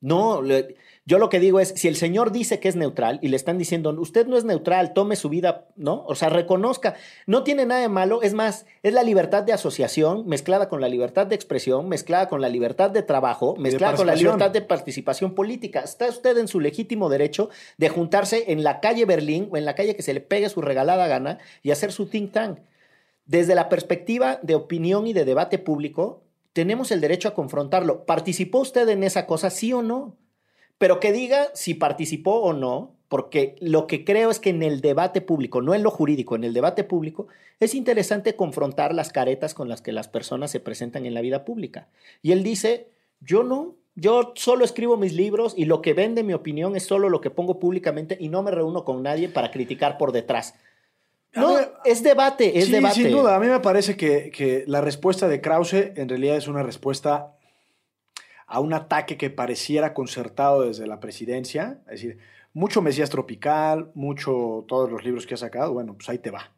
[0.00, 0.76] No, le-
[1.10, 3.58] yo lo que digo es, si el señor dice que es neutral y le están
[3.58, 6.04] diciendo, usted no es neutral, tome su vida, ¿no?
[6.06, 6.94] O sea, reconozca,
[7.26, 10.86] no tiene nada de malo, es más, es la libertad de asociación mezclada con la
[10.86, 15.34] libertad de expresión, mezclada con la libertad de trabajo, mezclada con la libertad de participación
[15.34, 15.80] política.
[15.80, 19.74] Está usted en su legítimo derecho de juntarse en la calle Berlín o en la
[19.74, 22.60] calle que se le pegue su regalada gana y hacer su think tank.
[23.26, 28.06] Desde la perspectiva de opinión y de debate público, tenemos el derecho a confrontarlo.
[28.06, 30.16] ¿Participó usted en esa cosa, sí o no?
[30.80, 34.80] Pero que diga si participó o no, porque lo que creo es que en el
[34.80, 37.26] debate público, no en lo jurídico, en el debate público,
[37.58, 41.44] es interesante confrontar las caretas con las que las personas se presentan en la vida
[41.44, 41.88] pública.
[42.22, 42.88] Y él dice,
[43.20, 47.10] yo no, yo solo escribo mis libros y lo que vende mi opinión es solo
[47.10, 50.54] lo que pongo públicamente y no me reúno con nadie para criticar por detrás.
[51.34, 52.94] No, es debate, es sí, debate.
[52.94, 53.36] sin duda.
[53.36, 57.36] A mí me parece que, que la respuesta de Krause en realidad es una respuesta
[58.50, 61.78] a un ataque que pareciera concertado desde la presidencia.
[61.86, 62.18] Es decir,
[62.52, 66.52] mucho Mesías Tropical, mucho todos los libros que ha sacado, bueno, pues ahí te va.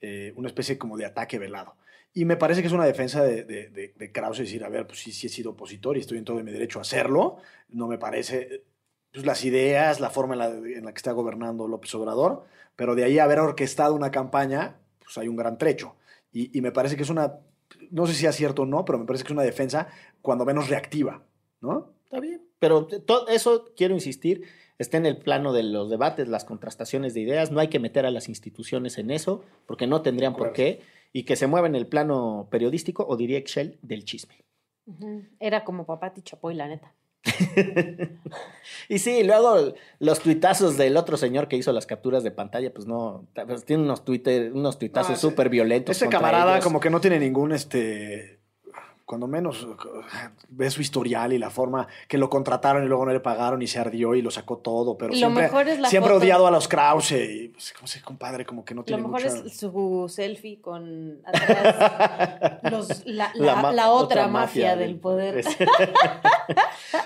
[0.00, 1.74] Eh, una especie como de ataque velado.
[2.14, 5.00] Y me parece que es una defensa de, de, de, de decir, a ver, pues
[5.00, 7.38] sí, sí he sido opositor y estoy en todo mi derecho a hacerlo.
[7.68, 8.62] No me parece,
[9.12, 12.44] pues las ideas, la forma en la, en la que está gobernando López Obrador,
[12.76, 15.96] pero de ahí haber orquestado una campaña, pues hay un gran trecho.
[16.32, 17.40] Y, y me parece que es una,
[17.92, 19.88] no sé si es cierto o no, pero me parece que es una defensa
[20.22, 21.22] cuando menos reactiva,
[21.60, 21.92] ¿no?
[22.04, 22.42] Está bien.
[22.58, 24.44] Pero todo eso, quiero insistir,
[24.78, 27.50] está en el plano de los debates, las contrastaciones de ideas.
[27.50, 30.80] No hay que meter a las instituciones en eso, porque no tendrían por qué.
[31.12, 34.44] Y que se mueva en el plano periodístico, o diría Excel, del chisme.
[35.38, 36.94] Era como Papati Chapoy, la neta.
[38.88, 42.86] Y sí, luego los tuitazos del otro señor que hizo las capturas de pantalla, pues
[42.86, 45.98] no, pues tiene unos, Twitter, unos tuitazos Ah, ese- súper violentos.
[45.98, 46.64] Contra camarada ellos.
[46.64, 48.38] como que no tiene ningún, este,
[49.04, 49.66] cuando menos
[50.48, 53.66] ve su historial y la forma que lo contrataron y luego no le pagaron y
[53.66, 56.22] se ardió y lo sacó todo, pero lo siempre, mejor es la siempre foto.
[56.24, 59.22] odiado a los Krause y pues, como se compadre, como que no Lo tiene mejor
[59.22, 59.46] mucha...
[59.46, 65.44] es su selfie con atrás los- la, la- ma- la otra, mafia, del poder.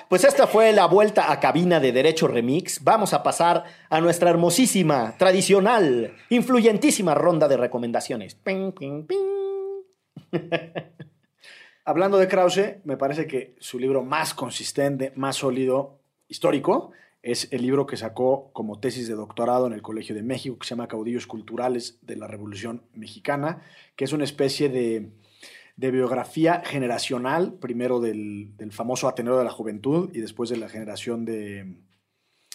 [0.08, 2.82] Pues esta fue la vuelta a cabina de Derecho Remix.
[2.84, 8.34] Vamos a pasar a nuestra hermosísima, tradicional, influyentísima ronda de recomendaciones.
[8.36, 9.18] Ping, ping, ping.
[11.88, 16.90] Hablando de Krause, me parece que su libro más consistente, más sólido, histórico,
[17.22, 20.66] es el libro que sacó como tesis de doctorado en el Colegio de México, que
[20.66, 23.62] se llama Caudillos Culturales de la Revolución Mexicana,
[23.94, 25.12] que es una especie de,
[25.76, 30.68] de biografía generacional, primero del, del famoso Ateneo de la Juventud y después de la
[30.68, 31.76] generación de,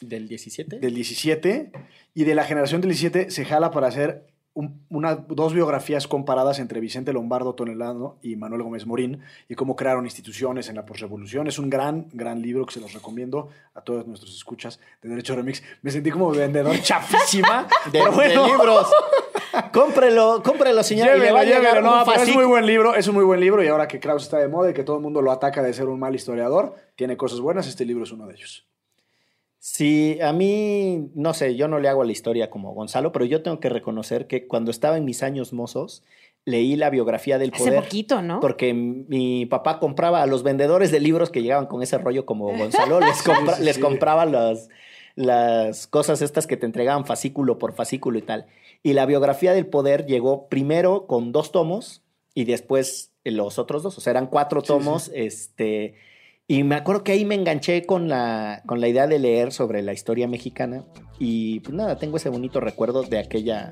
[0.01, 0.79] ¿Del 17?
[0.79, 1.71] del 17,
[2.15, 6.59] y de la generación del 17 se jala para hacer un- una, dos biografías comparadas
[6.59, 11.47] entre Vicente Lombardo Tonelano y Manuel Gómez Morín y cómo crearon instituciones en la posrevolución.
[11.47, 15.35] Es un gran, gran libro que se los recomiendo a todos nuestros escuchas de Derecho
[15.35, 15.63] Remix.
[15.81, 18.43] Me sentí como vendedor chafísima, De, bueno.
[18.43, 18.87] de libros.
[19.73, 21.07] cómprelo, cómprelo, señor.
[21.17, 23.87] y Llévelo, no, pero es muy buen libro, es un muy buen libro y ahora
[23.87, 25.99] que Krauss está de moda y que todo el mundo lo ataca de ser un
[25.99, 28.67] mal historiador, tiene cosas buenas, este libro es uno de ellos.
[29.63, 33.25] Sí, a mí, no sé, yo no le hago a la historia como Gonzalo, pero
[33.25, 36.03] yo tengo que reconocer que cuando estaba en mis años mozos,
[36.45, 37.83] leí la biografía del Hace poder.
[37.83, 38.39] poquito, ¿no?
[38.39, 42.51] Porque mi papá compraba a los vendedores de libros que llegaban con ese rollo como
[42.57, 43.81] Gonzalo, les, compra- sí, les sí.
[43.83, 44.67] compraba las,
[45.13, 48.47] las cosas estas que te entregaban fascículo por fascículo y tal.
[48.81, 52.01] Y la biografía del poder llegó primero con dos tomos
[52.33, 55.93] y después los otros dos, o sea, eran cuatro Sí, tomos, este...
[56.51, 59.81] Y me acuerdo que ahí me enganché con la, con la idea de leer sobre
[59.83, 60.83] la historia mexicana.
[61.17, 63.69] Y pues nada, tengo ese bonito recuerdo de aquella,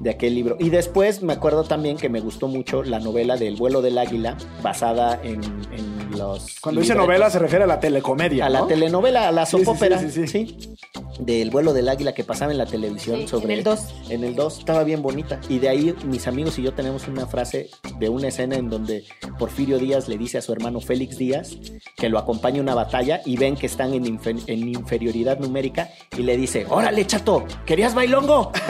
[0.00, 0.56] de aquel libro.
[0.58, 4.36] Y después me acuerdo también que me gustó mucho la novela del vuelo del águila,
[4.64, 6.58] basada en, en los.
[6.58, 6.96] Cuando dice libretos.
[7.08, 8.66] novela se refiere a la telecomedia, A la ¿no?
[8.66, 10.00] telenovela, a la opera.
[10.00, 10.74] sí, sí, Sí, sí.
[11.20, 13.80] Del vuelo del águila que pasaba en la televisión Sí, sobre en el 2.
[14.10, 17.26] en el 2 estaba bien bonita y de ahí mis amigos y yo tenemos una
[17.26, 19.04] frase de una escena en donde
[19.38, 21.56] Porfirio Díaz le dice a su hermano Félix Díaz
[21.96, 25.88] que lo acompañe a una batalla y ven que están en, infe- en inferioridad numérica
[26.16, 28.50] y le dice órale chato querías bailongo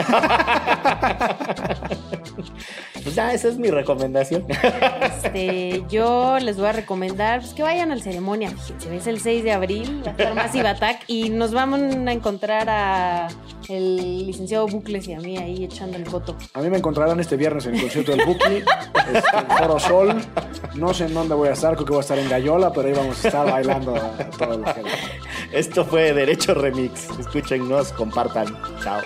[3.03, 4.45] pues ya esa es mi recomendación
[5.01, 8.49] Este, yo les voy a recomendar pues, que vayan a la ceremonia.
[8.51, 12.42] Fíjense, es el 6 de abril, va a estar Attack y nos vamos a encontrar
[12.51, 13.27] a
[13.69, 16.35] el licenciado Bucles y a mí ahí echando el voto.
[16.53, 18.55] A mí me encontrarán este viernes en el concierto del Buki,
[19.13, 20.21] este, en Foro Sol.
[20.75, 22.87] No sé en dónde voy a estar, creo que voy a estar en Gallola, pero
[22.87, 24.83] ahí vamos a estar bailando a, a todo lo que
[25.53, 28.47] esto fue Derecho Remix escúchennos compartan
[28.83, 29.01] chao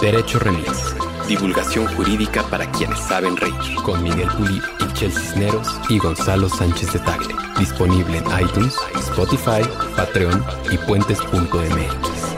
[0.00, 0.94] Derecho Remix.
[1.26, 3.54] Divulgación jurídica para quienes saben reír.
[3.82, 7.34] Con Miguel Pulido, Michel Cisneros y Gonzalo Sánchez de Tagle.
[7.58, 9.62] Disponible en iTunes, Spotify,
[9.96, 12.35] Patreon y puentes.mx.